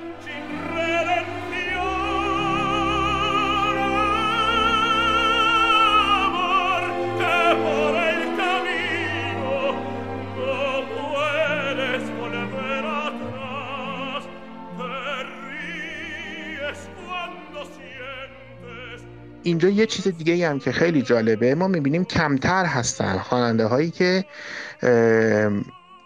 اینجا 19.44 19.68
یه 19.68 19.86
چیز 19.86 20.08
دیگه 20.08 20.48
هم 20.48 20.58
که 20.58 20.72
خیلی 20.72 21.02
جالبه 21.02 21.54
ما 21.54 21.68
می‌بینیم 21.68 22.04
کمتر 22.04 22.64
هستن 22.64 23.18
خواننده 23.18 23.66
هایی 23.66 23.90
که 23.90 24.24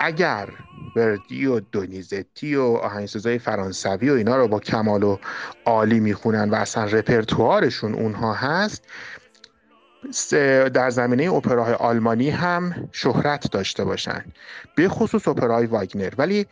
اگر 0.00 0.48
وردی 0.96 1.46
و 1.46 1.60
دونیزتی 1.60 2.54
و 2.54 2.62
آهنگسازهای 2.62 3.38
فرانسوی 3.38 4.10
و 4.10 4.14
اینا 4.14 4.36
رو 4.36 4.48
با 4.48 4.60
کمال 4.60 5.02
و 5.02 5.18
عالی 5.64 6.00
می‌خونن 6.00 6.50
و 6.50 6.54
اصلا 6.54 6.84
رپرتوارشون 6.84 7.94
اونها 7.94 8.34
هست 8.34 8.84
در 10.74 10.90
زمینه 10.90 11.32
اپراهای 11.32 11.74
آلمانی 11.74 12.30
هم 12.30 12.88
شهرت 12.92 13.52
داشته 13.52 13.84
باشند 13.84 14.32
به 14.78 14.88
خصوص 14.88 15.28
اپراهای 15.28 15.66
واگنر. 15.66 16.10
ولی 16.18 16.46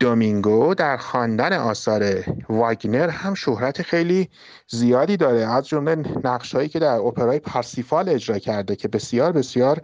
دومینگو 0.00 0.74
در 0.74 0.96
خواندن 0.96 1.52
آثار 1.52 2.24
واگنر 2.48 3.08
هم 3.08 3.34
شهرت 3.34 3.82
خیلی 3.82 4.28
زیادی 4.68 5.16
داره. 5.16 5.46
از 5.46 5.68
جمله 5.68 5.94
نقشهایی 6.24 6.68
که 6.68 6.78
در 6.78 6.96
اپرای 6.96 7.38
پارسیفال 7.38 8.08
اجرا 8.08 8.38
کرده 8.38 8.76
که 8.76 8.88
بسیار 8.88 9.32
بسیار 9.32 9.80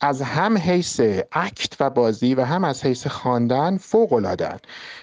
از 0.00 0.22
هم 0.22 0.58
حیث 0.58 1.00
اکت 1.32 1.76
و 1.80 1.90
بازی 1.90 2.34
و 2.34 2.44
هم 2.44 2.64
از 2.64 2.84
حیث 2.84 3.06
خواندن 3.06 3.76
فوق 3.76 4.12
العاده 4.12 4.56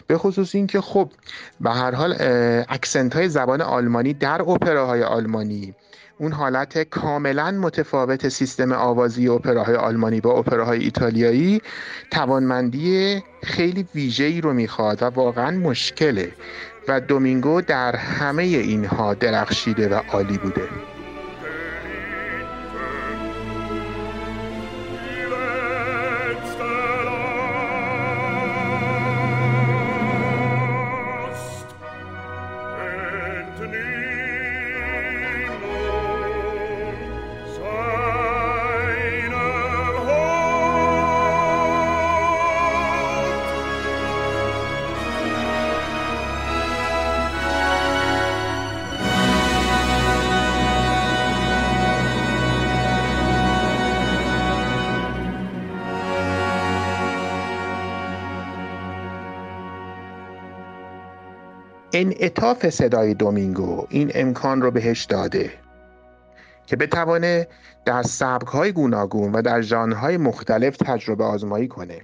به 0.07 0.17
خصوص 0.17 0.55
اینکه 0.55 0.82
خب 0.82 1.11
به 1.61 1.70
هر 1.70 1.95
حال 1.95 2.15
اکسنت 2.70 3.15
های 3.15 3.30
زبان 3.30 3.61
آلمانی 3.61 4.13
در 4.13 4.41
اپراهای 4.41 5.03
آلمانی 5.03 5.76
اون 6.22 6.32
حالت 6.32 6.78
کاملا 6.78 7.51
متفاوت 7.51 8.30
سیستم 8.30 8.72
آوازی 8.72 9.28
اپراهای 9.28 9.76
آلمانی 9.76 10.22
با 10.22 10.32
اپراهای 10.32 10.80
ایتالیایی 10.80 11.61
توانمندی 12.11 13.24
خیلی 13.43 13.86
ویژه‌ای 13.95 14.41
رو 14.41 14.53
می‌خواد 14.53 15.03
و 15.03 15.05
واقعا 15.05 15.51
مشکله. 15.51 16.32
و 16.88 16.99
دومینگو 16.99 17.61
در 17.61 17.95
همه 17.95 18.43
اینها 18.43 19.13
درخشیده 19.13 19.89
و 19.89 19.93
عالی 19.93 20.38
بوده. 20.38 20.67
انعطاف 61.93 62.69
صدای 62.69 63.13
دومینگو 63.13 63.85
این 63.89 64.11
امکان 64.15 64.61
رو 64.61 64.71
بهش 64.71 65.05
داده 65.05 65.51
که 66.65 66.75
بتوانه 66.75 67.47
در 67.85 68.03
های 68.47 68.71
گوناگون 68.71 69.31
و 69.31 69.41
در 69.41 69.61
ژانرهای 69.61 70.17
مختلف 70.17 70.77
تجربه 70.77 71.23
آزمایی 71.23 71.67
کنه 71.67 72.01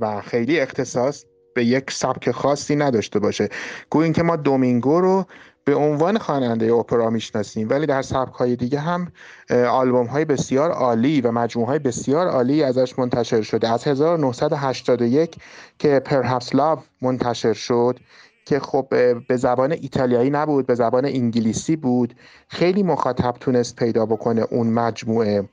و 0.00 0.20
خیلی 0.20 0.60
اختصاص 0.60 1.24
به 1.54 1.64
یک 1.64 1.90
سبک 1.90 2.30
خاصی 2.30 2.76
نداشته 2.76 3.18
باشه. 3.18 3.48
گویا 3.90 4.04
اینکه 4.04 4.22
ما 4.22 4.36
دومینگو 4.36 5.00
رو 5.00 5.26
به 5.64 5.74
عنوان 5.74 6.18
خواننده 6.18 6.72
اپرا 6.72 7.10
می‌شناسیم 7.10 7.68
ولی 7.70 7.86
در 7.86 8.02
سبک 8.02 8.34
های 8.34 8.56
دیگه 8.56 8.78
هم 8.78 9.12
آلبوم 9.50 10.06
های 10.06 10.24
بسیار 10.24 10.70
عالی 10.70 11.20
و 11.20 11.30
مجموعه 11.30 11.68
های 11.68 11.78
بسیار 11.78 12.26
عالی 12.26 12.62
ازش 12.62 12.98
منتشر 12.98 13.42
شده. 13.42 13.68
از 13.68 13.86
1981 13.86 15.36
که 15.78 16.00
پرهپس 16.00 16.54
لاو 16.54 16.78
منتشر 17.02 17.52
شد 17.52 18.00
که 18.46 18.60
خب 18.60 18.86
به 19.28 19.36
زبان 19.36 19.72
ایتالیایی 19.72 20.30
نبود 20.30 20.66
به 20.66 20.74
زبان 20.74 21.04
انگلیسی 21.04 21.76
بود. 21.76 22.14
خیلی 22.48 22.82
مخاطب 22.82 23.34
تونست 23.40 23.76
پیدا 23.76 24.06
بکنه 24.06 24.46
اون 24.50 24.66
مجموعه. 24.66 25.48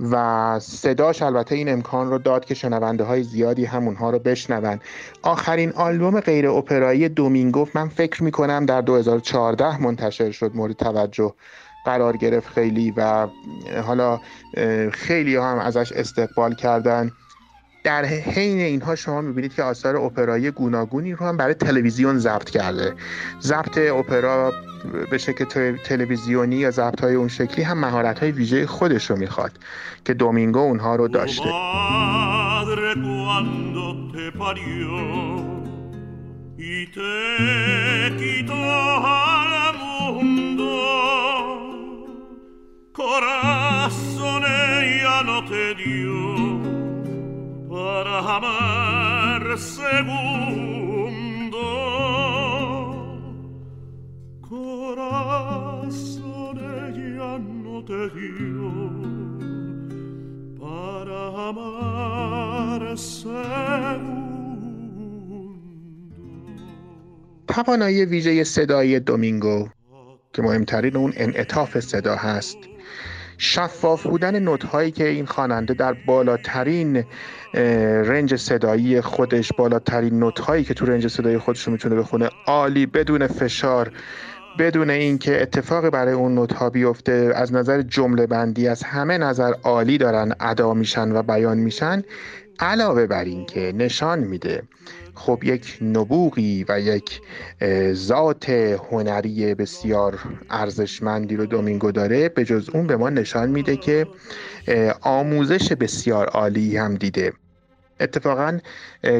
و 0.00 0.58
صداش 0.60 1.22
البته 1.22 1.54
این 1.54 1.68
امکان 1.68 2.10
رو 2.10 2.18
داد 2.18 2.44
که 2.44 2.54
شنونده 2.54 3.04
های 3.04 3.22
زیادی 3.22 3.64
همونها 3.64 4.10
رو 4.10 4.18
بشنون. 4.18 4.80
آخرین 5.22 5.72
آلبوم 5.72 6.20
غیر 6.20 6.48
اپرایی 6.48 7.08
دومینگو 7.08 7.66
من 7.74 7.88
فکر 7.88 8.22
می‌کنم 8.22 8.66
در 8.66 8.80
2014 8.80 9.82
منتشر 9.82 10.30
شد 10.30 10.50
مورد 10.54 10.72
توجه 10.72 11.34
قرار 11.84 12.16
گرفت 12.16 12.48
خیلی 12.48 12.90
و 12.96 13.28
حالا 13.86 14.20
خیلی 14.92 15.36
هم 15.36 15.58
ازش 15.58 15.92
استقبال 15.92 16.54
کردن. 16.54 17.10
در 17.84 18.04
حین 18.04 18.58
اینها 18.58 18.96
شما 18.96 19.20
می‌بینید 19.20 19.54
که 19.54 19.62
آثار 19.62 19.96
اپرایی 19.96 20.50
گوناگونی 20.50 21.12
رو 21.12 21.26
هم 21.26 21.36
برای 21.36 21.54
تلویزیون 21.54 22.18
ضبط 22.18 22.50
کرده. 22.50 22.94
ضبط 23.40 23.78
اپرا 23.78 24.52
به 25.10 25.18
شکل 25.18 25.74
تلویزیونی 25.84 26.56
یا 26.56 26.70
ضبط 26.70 27.00
های 27.00 27.14
اون 27.14 27.28
شکلی 27.28 27.64
هم 27.64 27.78
مهارت 27.78 28.18
های 28.18 28.32
ویژه 28.32 28.66
خودش 28.66 29.10
رو 29.10 29.16
می‌خواد 29.16 29.52
که 30.04 30.14
دومینگو 30.14 30.58
اونها 30.58 30.96
رو 30.96 31.08
داشته. 31.08 31.50
Para 47.94 48.18
amar 48.36 49.44
segundo. 49.76 51.64
Corazón 54.50 55.76
ya 57.18 57.32
no 57.64 57.76
te 57.88 58.02
dio 58.16 58.72
para 60.60 61.20
amar 61.50 62.82
segundo. 62.98 64.24
توانایی 67.48 68.04
ویژه 68.04 68.44
صدایی 68.44 69.00
دومینگو 69.00 69.68
که 70.32 70.42
مهمترین 70.42 70.96
اون 70.96 71.12
انعطاف 71.16 71.80
صدا 71.80 72.16
هست. 72.16 72.73
شفاف 73.38 74.06
بودن 74.06 74.38
نوت 74.38 74.64
هایی 74.64 74.90
که 74.90 75.08
این 75.08 75.26
خواننده 75.26 75.74
در 75.74 75.92
بالاترین 75.92 77.04
رنج 78.04 78.36
صدایی 78.36 79.00
خودش 79.00 79.52
بالاترین 79.52 80.18
نوت 80.18 80.40
هایی 80.40 80.64
که 80.64 80.74
تو 80.74 80.86
رنج 80.86 81.08
صدایی 81.08 81.38
خودش 81.38 81.62
رو 81.62 81.72
می‌تونه 81.72 81.94
بخونه 81.94 82.30
عالی 82.46 82.86
بدون 82.86 83.26
فشار 83.26 83.92
بدون 84.58 84.90
اینکه 84.90 85.42
اتفاقی 85.42 85.90
برای 85.90 86.14
اون 86.14 86.34
نوت 86.34 86.52
ها 86.52 86.70
بیفته 86.70 87.32
از 87.34 87.52
نظر 87.52 87.82
جمله 87.82 88.26
بندی 88.26 88.68
از 88.68 88.82
همه 88.82 89.18
نظر 89.18 89.52
عالی 89.62 89.98
دارن 89.98 90.32
ادا 90.40 90.74
میشن 90.74 91.12
و 91.12 91.22
بیان 91.22 91.58
میشن 91.58 92.02
علاوه 92.58 93.06
بر 93.06 93.24
اینکه 93.24 93.72
نشان 93.76 94.18
میده. 94.18 94.62
خب 95.14 95.40
یک 95.44 95.78
نبوغی 95.82 96.64
و 96.68 96.80
یک 96.80 97.20
ذات 97.92 98.50
هنری 98.90 99.54
بسیار 99.54 100.18
ارزشمندی 100.50 101.36
رو 101.36 101.46
دومینگو 101.46 101.92
داره. 101.92 102.28
به 102.28 102.44
جز 102.44 102.68
اون 102.72 102.86
به 102.86 102.96
ما 102.96 103.10
نشان 103.10 103.50
میده 103.50 103.76
که 103.76 104.06
آموزش 105.00 105.72
بسیار 105.72 106.26
عالی 106.26 106.76
هم 106.76 106.94
دیده. 106.94 107.32
اتفاقا 108.00 108.58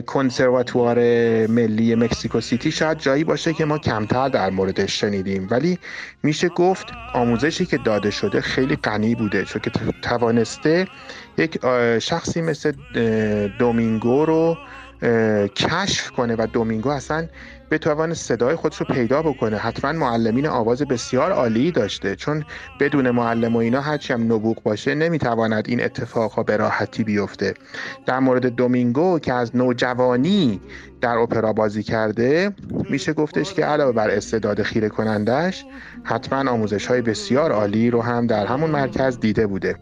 کنسرواتوار 0.07 0.99
ملی 1.47 1.95
مکسیکو 1.95 2.41
سیتی 2.41 2.73
شاید 2.73 2.99
جایی 2.99 3.25
باشه 3.25 3.53
که 3.53 3.65
ما 3.65 3.79
کمتر 3.79 4.29
در 4.29 4.51
موردش 4.51 5.01
شنیدیم. 5.01 5.49
ولی 5.51 5.79
میشه 6.23 6.49
گفت 6.49 6.87
آموزشی 7.15 7.67
که 7.67 7.79
داده 7.79 8.11
شده 8.11 8.41
خیلی 8.41 8.77
غنی 8.77 9.15
بوده 9.15 9.45
چون 9.45 9.63
که 9.63 9.71
توانسته 10.03 10.87
یک 11.39 11.59
شخصی 11.99 12.43
مثل 12.43 12.73
دومینگو 13.59 14.25
رو 14.25 14.57
کشف 15.57 16.11
کنه 16.11 16.35
و 16.39 16.47
دومینگو 16.53 16.89
اصلا 16.89 17.29
بتوان 17.71 18.15
صدای 18.15 18.57
خودش 18.57 18.77
رو 18.77 18.87
پیدا 18.87 19.23
بکنه. 19.23 19.57
حتما 19.57 19.93
معلمین 19.93 20.47
آواز 20.47 20.83
بسیار 20.83 21.33
عالی 21.33 21.71
داشته. 21.71 22.17
چون 22.17 22.45
بدون 22.81 23.11
معلم 23.11 23.57
و 23.57 23.59
اینا 23.59 23.81
هرچی 23.81 24.13
هم 24.13 24.23
نبوغ 24.33 24.63
باشه 24.63 24.95
نمی‌تواند 24.95 25.65
این 25.69 25.85
اتفاقها 25.85 26.43
به 26.43 26.57
راحتی 26.57 27.05
بیفته. 27.05 27.55
در 28.07 28.19
مورد 28.19 28.47
دومینگو 28.47 29.19
که 29.19 29.33
از 29.33 29.57
نوجوانی 29.57 30.61
در 31.01 31.17
اپرا 31.17 31.53
بازی 31.53 31.83
کرده 31.83 32.51
میشه 32.91 33.13
گفتش 33.13 33.55
که 33.55 33.65
علاوه 33.65 33.93
بر 33.93 34.11
استعداد 34.11 34.63
خیره 34.63 34.89
کنندش 34.89 35.65
حتما 36.05 36.51
آموزش 36.51 36.87
های 36.87 37.03
بسیار 37.03 37.53
عالی 37.53 37.91
رو 37.91 38.03
هم 38.03 38.27
در 38.27 38.47
همون 38.47 38.71
مرکز 38.71 39.21
دیده 39.21 39.47
بوده. 39.47 39.77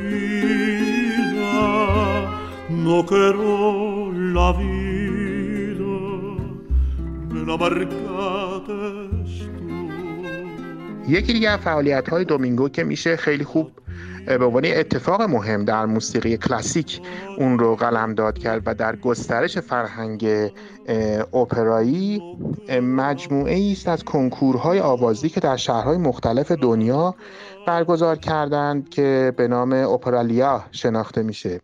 no 2.70 2.96
quiero 3.04 3.52
la 4.36 4.48
vida, 4.52 5.96
me 7.30 7.40
la 7.48 7.56
یکی 11.10 11.32
دیگه 11.32 11.56
فعالیت 11.56 12.08
های 12.08 12.24
دومینگو 12.24 12.68
که 12.68 12.84
میشه 12.84 13.16
خیلی 13.16 13.44
خوب 13.44 13.70
به 14.26 14.44
عنوان 14.44 14.64
اتفاق 14.66 15.22
مهم 15.22 15.64
در 15.64 15.86
موسیقی 15.86 16.36
کلاسیک 16.36 17.00
اون 17.38 17.58
رو 17.58 17.76
داد 18.16 18.38
کرد 18.38 18.62
و 18.66 18.74
در 18.74 18.96
گسترش 18.96 19.58
فرهنگ 19.58 20.50
اپرایی 21.34 22.22
مجموعه 22.82 23.70
است 23.72 23.88
از 23.88 24.04
کنکورهای 24.04 24.80
آوازی 24.80 25.28
که 25.28 25.40
در 25.40 25.56
شهرهای 25.56 25.98
مختلف 25.98 26.52
دنیا 26.52 27.14
برگزار 27.66 28.16
کردند 28.16 28.88
که 28.88 29.32
به 29.36 29.48
نام 29.48 29.72
اپرالیا 29.72 30.64
شناخته 30.72 31.22
میشه. 31.22 31.60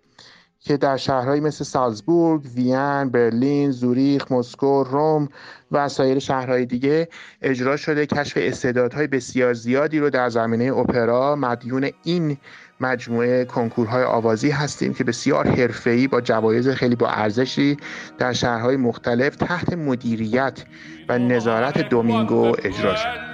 که 0.67 0.77
در 0.77 0.97
شهرهایی 0.97 1.41
مثل 1.41 1.64
سالزبورگ، 1.64 2.43
وین، 2.55 3.05
برلین، 3.05 3.71
زوریخ، 3.71 4.33
مسکو، 4.33 4.85
روم 4.85 5.29
و 5.73 5.89
سایر 5.89 6.19
شهرهای 6.19 6.67
دیگه 6.67 7.09
اجرا 7.43 7.77
شده 7.77 8.07
کشف 8.07 8.39
استعدادهای 8.41 9.07
بسیار 9.07 9.55
زیادی 9.55 9.99
رو 9.99 10.11
در 10.11 10.29
زمینه 10.29 10.77
اپرا 10.77 11.37
مدیون 11.37 11.91
این 12.03 12.37
مجموعه 12.81 13.45
کنکورهای 13.45 14.05
آوازی 14.05 14.51
هستیم 14.51 14.95
که 14.95 15.05
بسیار 15.05 15.47
حرفه‌ای 15.47 16.09
با 16.09 16.21
جوایز 16.21 16.69
خیلی 16.69 16.97
با 16.97 17.09
ارزشی 17.09 17.77
در 18.19 18.33
شهرهای 18.33 18.77
مختلف 18.77 19.37
تحت 19.37 19.73
مدیریت 19.73 20.64
و 21.09 21.19
نظارت 21.19 21.89
دومینگو 21.89 22.57
اجرا 22.64 22.95
شد. 22.95 23.26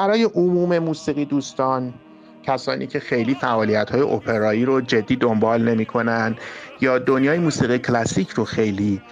برای 0.00 0.24
عموم 0.24 0.78
موسیقی 0.78 1.24
دوستان 1.24 1.94
کسانی 2.42 2.86
که 2.86 3.00
خیلی 3.00 3.34
فعالیت 3.34 3.90
های 3.90 4.00
اپرایی 4.00 4.64
رو 4.64 4.80
جدی 4.80 5.16
دنبال 5.16 5.62
نمی‌کنن 5.62 6.36
یا 6.80 6.98
دنیای 6.98 7.38
موسیقی 7.38 7.78
کلاسیک 7.78 8.30
رو 8.30 8.44
خیلی 8.44 9.02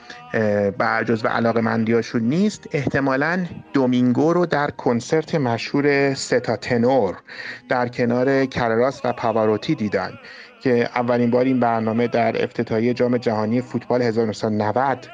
برجز 0.79 1.25
و 1.25 1.29
علاقه 1.29 1.61
مندیاشون 1.61 2.23
نیست 2.23 2.69
احتمالا 2.73 3.47
دومینگو 3.73 4.33
رو 4.33 4.47
در 4.47 4.71
کنسرت 4.71 5.35
مشهور 5.35 6.15
ستا 6.15 6.57
تنور 6.57 7.17
در 7.69 7.89
کنار 7.89 8.47
کرراس 8.47 9.01
و 9.05 9.13
پاواروتی 9.13 9.75
دیدن 9.75 10.13
که 10.61 10.91
اولین 10.95 11.31
بار 11.31 11.45
این 11.45 11.61
برنامه 11.61 12.07
در 12.09 12.45
افتتاحیه 12.45 12.95
جام 12.95 13.19
جهانی 13.19 13.61
فوتبال 13.61 14.03
1990 14.03 15.07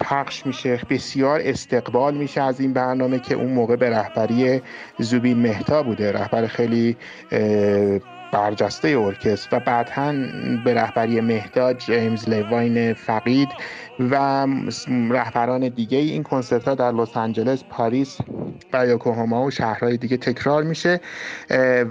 پخش 0.00 0.46
میشه. 0.46 0.80
بسیار 0.90 1.40
استقبال 1.44 2.14
میشه 2.14 2.42
از 2.42 2.60
این 2.60 2.72
برنامه 2.72 3.18
که 3.18 3.34
اون 3.34 3.52
موقع 3.52 3.76
به 3.76 3.90
رهبری 3.90 4.62
زوبین 4.98 5.38
مهتا 5.38 5.82
بوده. 5.82 6.12
رهبر 6.12 6.46
خیلی 6.46 6.96
برجسته 8.32 8.88
ارکستر 8.88 9.56
و 9.56 9.60
بعدها 9.60 10.12
به 10.64 10.74
رهبری 10.74 11.20
مهداد 11.20 11.78
جیمز 11.78 12.28
لیواین 12.28 12.94
فقید 12.94 13.48
و 14.10 14.46
رهبران 15.10 15.68
دیگه 15.68 15.98
این 15.98 16.22
کنسرت 16.22 16.68
ها 16.68 16.74
در 16.74 16.92
لس 16.92 17.16
آنجلس 17.16 17.64
پاریس 17.70 18.18
و 18.72 18.86
یوکوهاما 18.86 19.44
و 19.44 19.50
شهرهای 19.50 19.96
دیگه 19.96 20.16
تکرار 20.16 20.62
میشه. 20.62 21.00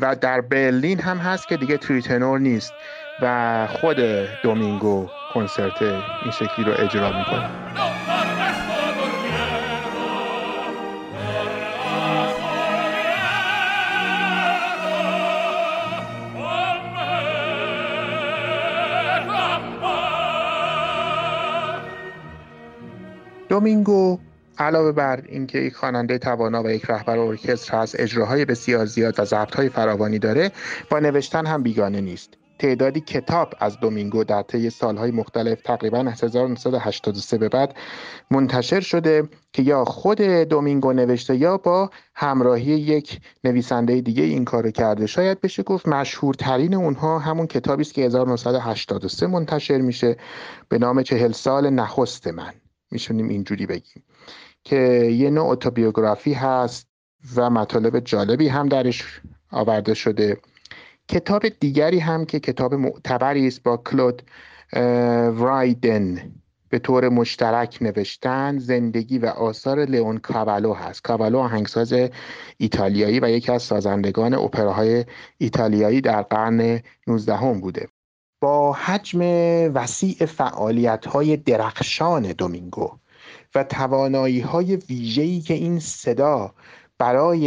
و 0.01 0.15
در 0.21 0.41
برلین 0.41 0.99
هم 0.99 1.17
هست 1.17 1.47
که 1.47 1.57
دیگه 1.57 1.77
تریتنور 1.77 2.39
نیست. 2.39 2.73
و 3.21 3.67
خود 3.67 3.97
دومینگو 4.43 5.07
کنسرت 5.33 5.81
این 5.81 6.31
شکلی 6.31 6.65
رو 6.65 6.73
اجرا 6.77 7.17
می‌کنه. 7.19 7.49
دومینگو 23.49 24.19
علاوه 24.57 24.91
بر 24.91 25.23
اینکه 25.25 25.59
یک 25.59 25.75
خواننده 25.75 26.17
توانا 26.17 26.63
و 26.63 26.69
یک 26.69 26.85
رهبر 26.85 27.17
ارکستر 27.17 27.77
هست 27.77 27.99
اجراهای 27.99 28.45
بسیار 28.45 28.85
زیاد 28.85 29.19
و 29.19 29.25
ضبطهای 29.25 29.69
فراوانی 29.69 30.19
داره 30.19 30.51
با 30.89 30.99
نوشتن 30.99 31.45
هم 31.45 31.63
بیگانه 31.63 32.01
نیست. 32.01 32.40
تعدادی 32.61 33.01
کتاب 33.01 33.53
از 33.59 33.79
دومینگو 33.79 34.23
در 34.23 34.41
طی 34.41 34.69
سالهای 34.69 35.11
مختلف 35.11 35.61
تقریبا 35.61 35.97
از 35.97 36.23
1983 36.23 37.37
به 37.37 37.49
بعد 37.49 37.75
منتشر 38.31 38.79
شده 38.79 39.29
که 39.53 39.61
یا 39.61 39.85
خود 39.85 40.21
دومینگو 40.21 40.93
نوشته 40.93 41.35
یا 41.35 41.57
با 41.57 41.89
همراهی 42.15 42.63
یک 42.63 43.19
نویسنده 43.43 44.01
دیگه 44.01 44.23
این 44.23 44.45
کارو 44.45 44.71
کرده. 44.71 45.07
شاید 45.07 45.41
بشه 45.41 45.63
گفت 45.63 45.87
مشهورترین 45.87 46.73
اونها 46.73 47.19
همون 47.19 47.47
کتابی 47.47 47.81
است 47.81 47.93
که 47.93 48.01
1983 48.01 49.27
منتشر 49.27 49.77
میشه 49.77 50.17
به 50.69 50.77
نام 50.77 51.03
چهل 51.03 51.31
سال 51.31 51.69
نخست 51.69 52.27
من. 52.27 52.53
میشونیم 52.91 53.27
اینجوری 53.27 53.65
بگیم 53.65 54.03
که 54.63 54.77
یه 55.13 55.29
نوع 55.29 55.49
اتوبیوگرافی 55.49 56.33
هست 56.33 56.87
و 57.35 57.49
مطالب 57.49 57.99
جالبی 57.99 58.47
هم 58.47 58.69
درش 58.69 59.21
آورده 59.51 59.93
شده. 59.93 60.37
کتاب 61.11 61.49
دیگری 61.49 61.99
هم 61.99 62.25
که 62.25 62.39
کتاب 62.39 62.73
معتبری 62.73 63.47
است 63.47 63.63
با 63.63 63.77
کلود 63.77 64.21
رایدن 65.37 66.31
به 66.69 66.79
طور 66.79 67.09
مشترک 67.09 67.77
نوشتن 67.81 68.57
زندگی 68.57 69.17
و 69.17 69.25
آثار 69.25 69.85
لئون 69.85 70.17
کاولو 70.17 70.73
هست. 70.73 71.03
کاولو 71.03 71.37
آهنگساز 71.39 71.93
ایتالیایی 72.57 73.19
و 73.19 73.29
یکی 73.29 73.51
از 73.51 73.63
سازندگان 73.63 74.33
اپراهای 74.33 75.05
ایتالیایی 75.37 76.01
در 76.01 76.21
قرن 76.21 76.81
19 77.07 77.35
هم 77.35 77.61
بوده. 77.61 77.87
با 78.41 78.73
حجم 78.73 79.21
وسیع 79.73 80.25
فعالیت 80.25 81.05
های 81.05 81.37
درخشان 81.37 82.21
دومینگو 82.31 82.91
و 83.55 83.63
توانایی 83.63 84.39
های 84.39 84.75
ویژه‌ای 84.75 85.41
که 85.41 85.53
این 85.53 85.79
صدا 85.79 86.53
برای 87.01 87.45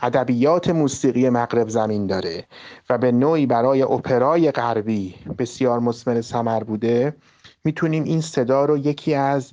ادبیات 0.00 0.68
موسیقی 0.68 1.30
مغرب 1.30 1.68
زمین 1.68 2.06
داره 2.06 2.44
و 2.90 2.98
به 2.98 3.12
نوعی 3.12 3.46
برای 3.46 3.82
اپرای 3.82 4.50
غربی 4.50 5.14
بسیار 5.38 5.78
مسمر 5.78 6.20
سمر 6.20 6.64
بوده. 6.64 7.16
می‌تونیم 7.64 8.04
این 8.04 8.20
صدا 8.20 8.64
رو 8.64 8.78
یکی 8.78 9.14
از 9.14 9.52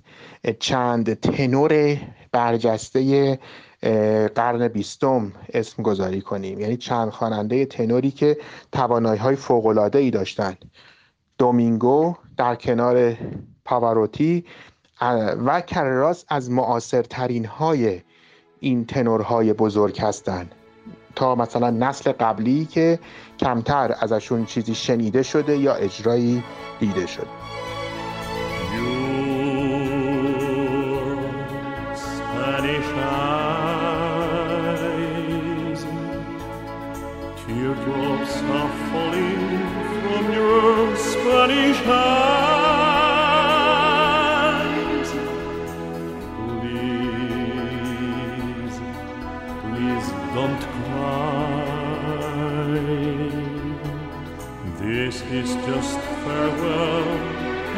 چند 0.60 1.14
تنور 1.14 1.98
برجسته 2.32 3.40
قرن 4.36 4.68
بیستم 4.68 5.32
اسم 5.54 5.84
گذاری 5.84 6.22
کنیم. 6.22 6.60
یعنی 6.60 6.78
چند 6.78 7.10
خواننده 7.10 7.66
تنوری 7.66 8.12
که 8.12 8.38
توانایی 8.72 9.20
های 9.20 9.36
فوق 9.36 9.96
ای 9.96 10.12
داشتن. 10.12 10.58
دومینگو 11.38 12.16
در 12.38 12.56
کنار 12.56 13.18
پاواروتی 13.66 14.46
و 15.46 15.62
کرراس 15.62 16.26
از 16.28 16.52
معاصرترین 16.52 17.46
های 17.46 18.02
این 18.66 18.86
تنورهای 18.86 19.54
بزرگ 19.54 20.00
هستند. 20.00 20.52
تا 21.16 21.36
مثلا 21.36 21.70
نسل 21.70 22.12
قبلی 22.12 22.66
که 22.66 23.00
کمتر 23.40 23.96
ازشون 24.00 24.46
چیزی 24.46 24.76
شنیده 24.76 25.24
شده 25.24 25.58
یا 25.58 25.74
اجرایی 25.74 26.44
دیده 26.80 27.06
شده. 27.06 27.45
farewell 56.36 57.10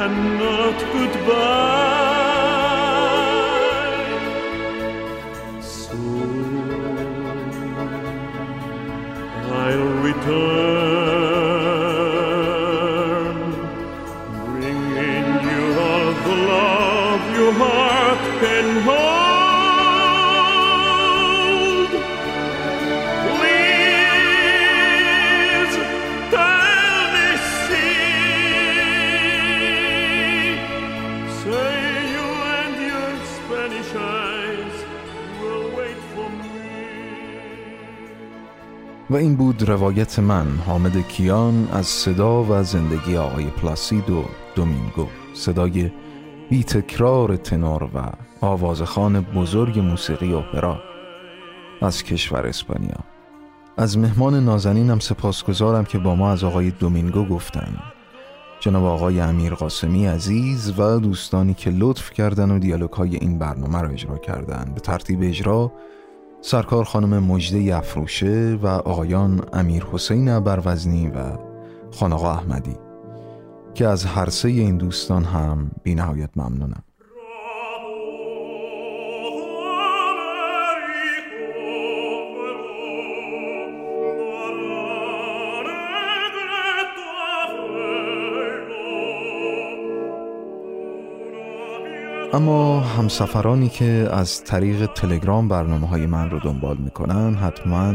and 0.03 0.17
not 0.39 0.77
goodbye. 0.93 2.07
So 5.61 5.97
I'll 9.63 9.89
return. 10.07 10.66
و 39.09 39.15
این 39.15 39.35
بود 39.35 39.69
روایت 39.69 40.19
من 40.19 40.47
حامد 40.65 41.07
کیان 41.07 41.67
از 41.71 41.85
صدا 41.85 42.43
و 42.43 42.63
زندگی 42.63 43.17
آقای 43.17 43.45
پلاسیدو 43.45 44.23
دومینگو. 44.55 45.07
صدای 45.33 45.91
بی 46.49 46.63
تکرار 46.63 47.35
تنور 47.35 47.83
و 47.83 48.11
آوازخان 48.41 49.21
بزرگ 49.21 49.79
موسیقی 49.79 50.33
اپرا 50.33 50.79
از 51.81 52.03
کشور 52.03 52.47
اسپانیا. 52.47 52.97
از 53.77 53.97
مهمان 53.97 54.45
نازنینم 54.45 54.99
سپاسگزارم 54.99 55.85
که 55.85 55.97
با 55.97 56.15
ما 56.15 56.31
از 56.31 56.43
آقای 56.43 56.71
دومینگو 56.71 57.25
گفتن. 57.25 57.77
جناب 58.59 58.83
آقای 58.83 59.19
امیر 59.19 59.53
قاسمی 59.53 60.05
عزیز 60.05 60.79
و 60.79 60.99
دوستانی 60.99 61.53
که 61.53 61.69
لطف 61.69 62.11
کردن 62.11 62.51
و 62.51 62.59
دیالوگ 62.59 62.93
های 62.93 63.15
این 63.15 63.39
برنامه 63.39 63.81
رو 63.81 63.91
اجرا 63.91 64.17
کردن. 64.17 64.71
به 64.75 64.79
ترتیب 64.79 65.19
اجرا 65.21 65.71
سرکار 66.41 66.83
خانم 66.83 67.23
مجده 67.23 67.77
افروشه 67.77 68.59
و 68.61 68.67
آقایان 68.67 69.41
امیر 69.53 69.85
حسین 69.91 70.29
ابروزنی 70.29 71.07
و 71.07 71.37
خانقا 71.91 72.31
احمدی 72.31 72.75
که 73.73 73.87
از 73.87 74.05
هر 74.05 74.29
سه 74.29 74.47
این 74.47 74.77
دوستان 74.77 75.23
هم 75.23 75.71
بی 75.83 75.95
نهایت 75.95 76.29
ممنونم. 76.35 76.83
اما 92.33 92.79
همسفرانی 92.79 93.69
که 93.69 94.07
از 94.11 94.43
طریق 94.43 94.85
تلگرام 94.85 95.47
برنامه 95.47 95.87
های 95.87 96.05
من 96.05 96.29
رو 96.29 96.39
دنبال 96.39 96.77
می‌کنن 96.77 97.33
حتما 97.33 97.93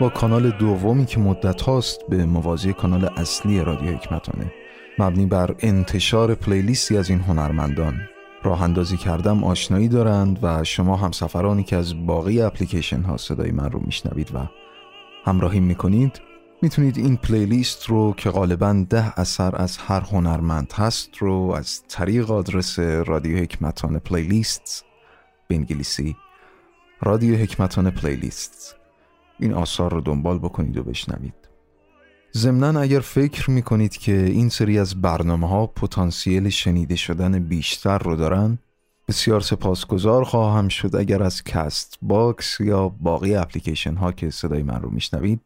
با 0.00 0.08
کانال 0.08 0.50
دومی 0.50 1.06
که 1.06 1.20
مدت 1.20 1.62
هاست 1.62 2.00
به 2.08 2.26
موازی 2.26 2.72
کانال 2.72 3.10
اصلی 3.16 3.60
رادیو 3.60 3.92
حکمتانه. 3.92 4.52
مبنی 4.98 5.26
بر 5.26 5.54
انتشار 5.58 6.34
پلیلیستی 6.34 6.96
از 6.96 7.10
این 7.10 7.20
هنرمندان. 7.20 8.00
راه 8.42 8.62
اندازی 8.62 8.96
کردم 8.96 9.44
آشنایی 9.44 9.88
دارند 9.88 10.38
و 10.42 10.64
شما 10.64 10.96
همسفرانی 10.96 11.62
که 11.62 11.76
از 11.76 12.06
باقی 12.06 12.40
اپلیکیشن 12.40 13.02
ها 13.02 13.16
صدای 13.16 13.50
من 13.50 13.70
رو 13.70 13.80
میشنوید 13.84 14.30
و 14.34 14.38
همراهی 15.24 15.60
می‌کنید 15.60 16.20
می‌تونید 16.64 16.98
این 16.98 17.16
پلیلیست 17.16 17.86
رو 17.86 18.14
که 18.16 18.30
غالبا 18.30 18.84
ده 18.90 19.20
اثر 19.20 19.62
از 19.62 19.76
هر 19.76 20.00
هنرمند 20.00 20.72
هست 20.72 21.16
رو 21.18 21.54
از 21.56 21.82
طریق 21.88 22.30
آدرس 22.30 22.78
رادیو 22.78 23.38
حکمتان 23.38 23.98
پلیلیست 23.98 24.84
به 25.48 25.54
انگلیسی 25.54 26.16
رادیو 27.02 27.36
هگمتان 27.36 27.90
playlist. 27.90 28.76
این 29.40 29.52
آثار 29.52 29.92
رو 29.92 30.00
دنبال 30.00 30.38
بکنید 30.38 30.76
و 30.76 30.82
بشنوید. 30.82 31.34
ضمنا 32.34 32.80
اگر 32.80 33.00
فکر 33.00 33.50
می 33.50 33.62
کنید 33.62 33.96
که 33.96 34.16
این 34.16 34.48
سری 34.48 34.78
از 34.78 35.02
برنامه 35.02 35.48
ها 35.48 35.66
پتانسیل 35.66 36.48
شنیده 36.48 36.96
شدن 36.96 37.38
بیشتر 37.38 37.98
رو 37.98 38.16
دارن 38.16 38.58
بسیار 39.08 39.40
سپاسگزار 39.40 40.24
خواهم 40.24 40.68
شد. 40.68 40.96
اگر 40.96 41.22
از 41.22 41.44
Castbox 41.44 42.60
یا 42.60 42.88
باقی 42.88 43.34
اپلیکیشن 43.34 43.94
ها 43.94 44.12
که 44.12 44.30
صدای 44.30 44.62
من 44.62 44.82
رو 44.82 44.90
میشنوید 44.90 45.40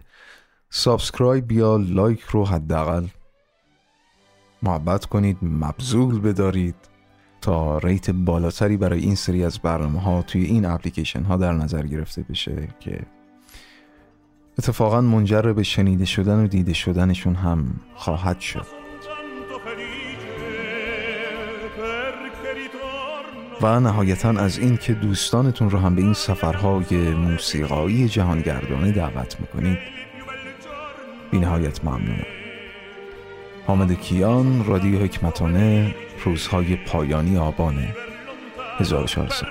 subscribe 0.70 1.52
یا 1.52 1.76
لایک 1.76 2.20
رو 2.20 2.44
حداقل 2.44 3.06
محبت 4.62 5.04
کنید 5.04 5.38
مبذول 5.42 6.20
بدارید 6.20 6.74
تا 7.40 7.78
ریت 7.78 8.10
بالاتری 8.10 8.76
برای 8.76 9.00
این 9.00 9.14
سری 9.14 9.44
از 9.44 9.58
برنامه 9.58 10.00
ها 10.00 10.22
توی 10.22 10.44
این 10.44 10.64
اپلیکیشن 10.64 11.22
ها 11.22 11.36
در 11.36 11.52
نظر 11.52 11.86
گرفته 11.86 12.22
بشه 12.22 12.68
که 12.80 13.00
اتفاقا 14.58 15.00
منجر 15.00 15.52
به 15.52 15.62
شنیده 15.62 16.04
شدن 16.04 16.44
و 16.44 16.46
دیده 16.46 16.72
شدنشون 16.72 17.34
هم 17.34 17.80
خواهد 17.94 18.40
شد. 18.40 18.66
و 23.62 23.80
نهایتا 23.80 24.30
از 24.30 24.58
این 24.58 24.76
که 24.76 24.94
دوستانتون 24.94 25.70
رو 25.70 25.78
هم 25.78 25.94
به 25.94 26.02
این 26.02 26.12
سفرهای 26.12 27.10
موسیقایی 27.10 28.08
جهانگردانه 28.08 28.92
دعوت 28.92 29.40
می‌کنید 29.40 29.78
بی 31.30 31.38
نهایت 31.38 31.84
ممنونم 31.84 32.26
حامد 33.66 34.00
کیان 34.00 34.64
رادیو 34.64 34.98
حکمتانه 34.98 35.94
روزهای 36.24 36.76
پایانی 36.76 37.36
آبان 37.36 37.88
1400 38.78 39.46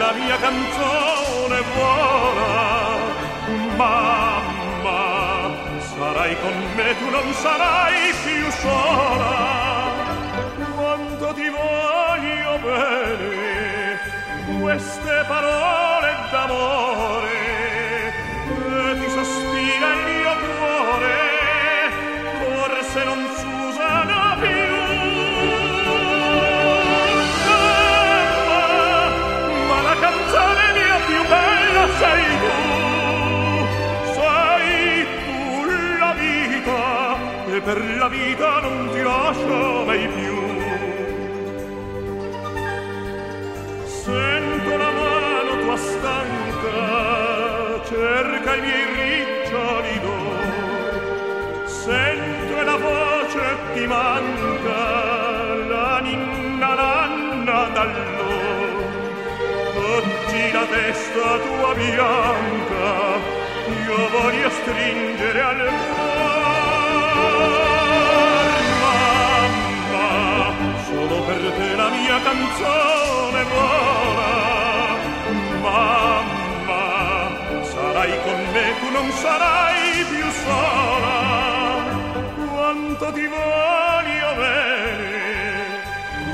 la 0.00 0.12
mia 0.12 0.38
queste 14.70 15.24
parole 15.26 16.10
d'amore 16.30 17.38
ti 19.00 19.08
sospira 19.10 19.88
il 19.96 20.02
mio 20.06 20.32
cuore 20.44 21.18
forse 22.38 23.04
non 23.04 23.20
s'usano 23.34 24.18
più. 24.38 24.62
Ma 29.66 29.78
la 29.88 29.96
canzone 30.04 30.64
mia 30.78 30.98
più 31.08 31.20
bella 31.34 31.84
sei 31.98 32.24
tu 32.42 32.54
sei 34.14 35.04
tu 35.24 35.38
la 35.98 36.12
vita 36.22 36.82
e 37.56 37.60
per 37.60 37.78
la 37.98 38.08
vita 38.08 38.60
non 38.60 38.88
ti 38.92 39.02
lascio 39.02 39.84
mai 39.84 40.06
più. 40.06 40.38
Sento 43.84 44.39
cerca 47.90 48.54
i 48.54 48.60
miei 48.60 48.86
riccioli 49.02 49.94
d'oro 49.98 51.66
sento 51.66 52.62
la 52.62 52.76
voce 52.76 53.44
ti 53.74 53.84
manca 53.86 54.82
la 55.72 55.98
ninna 55.98 56.74
nanna 56.82 57.58
dall'oro 57.74 58.84
oggi 59.96 60.52
la 60.52 60.66
testa 60.66 61.38
tua 61.46 61.74
bianca 61.74 62.88
io 63.86 64.08
voglio 64.16 64.50
stringere 64.50 65.40
al 65.42 65.56
cuore. 65.56 66.30
Mamma 68.82 70.08
solo 70.86 71.16
per 71.24 71.42
te 71.56 71.74
la 71.74 71.88
mia 71.88 72.18
canzone 72.22 73.44
vola 73.52 74.30
mamma 75.60 75.99
non 78.92 79.10
sarai 79.12 80.04
più 80.04 80.30
sola. 80.44 81.18
Quanto 82.52 83.12
ti 83.12 83.26
voglio 83.26 84.34
bene 84.36 85.78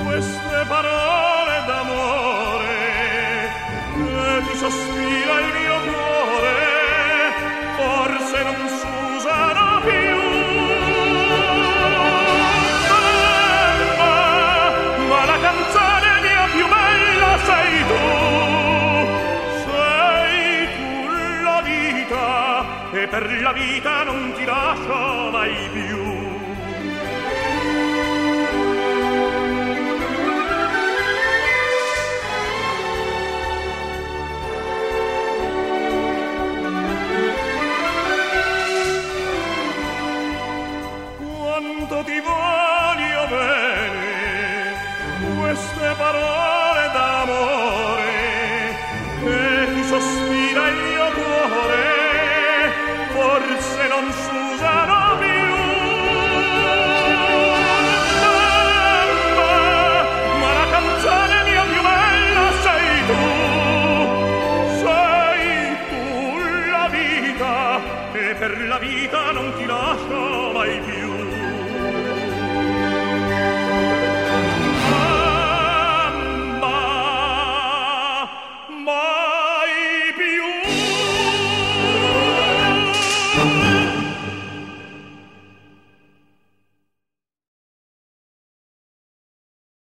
queste 0.05 0.65
parole 0.67 1.65
d'amore 1.67 2.75
e 3.95 4.43
ti 4.47 4.57
sospira 4.57 5.41
il 5.41 5.53
mio 5.59 5.81
cuore? 5.89 6.55
Forse 7.77 8.43
non 8.43 8.76
per 23.09 23.41
la 23.41 23.53
vita 23.53 24.03
non 24.05 24.33
ti 24.35 24.45
lascio 24.45 25.31
mai 25.31 25.69
più. 25.73 26.25
Quanto 41.19 42.05
ti 42.05 42.21
voglio 42.21 43.27
bene 43.29 44.15
queste 45.39 45.95
parole 45.97 46.36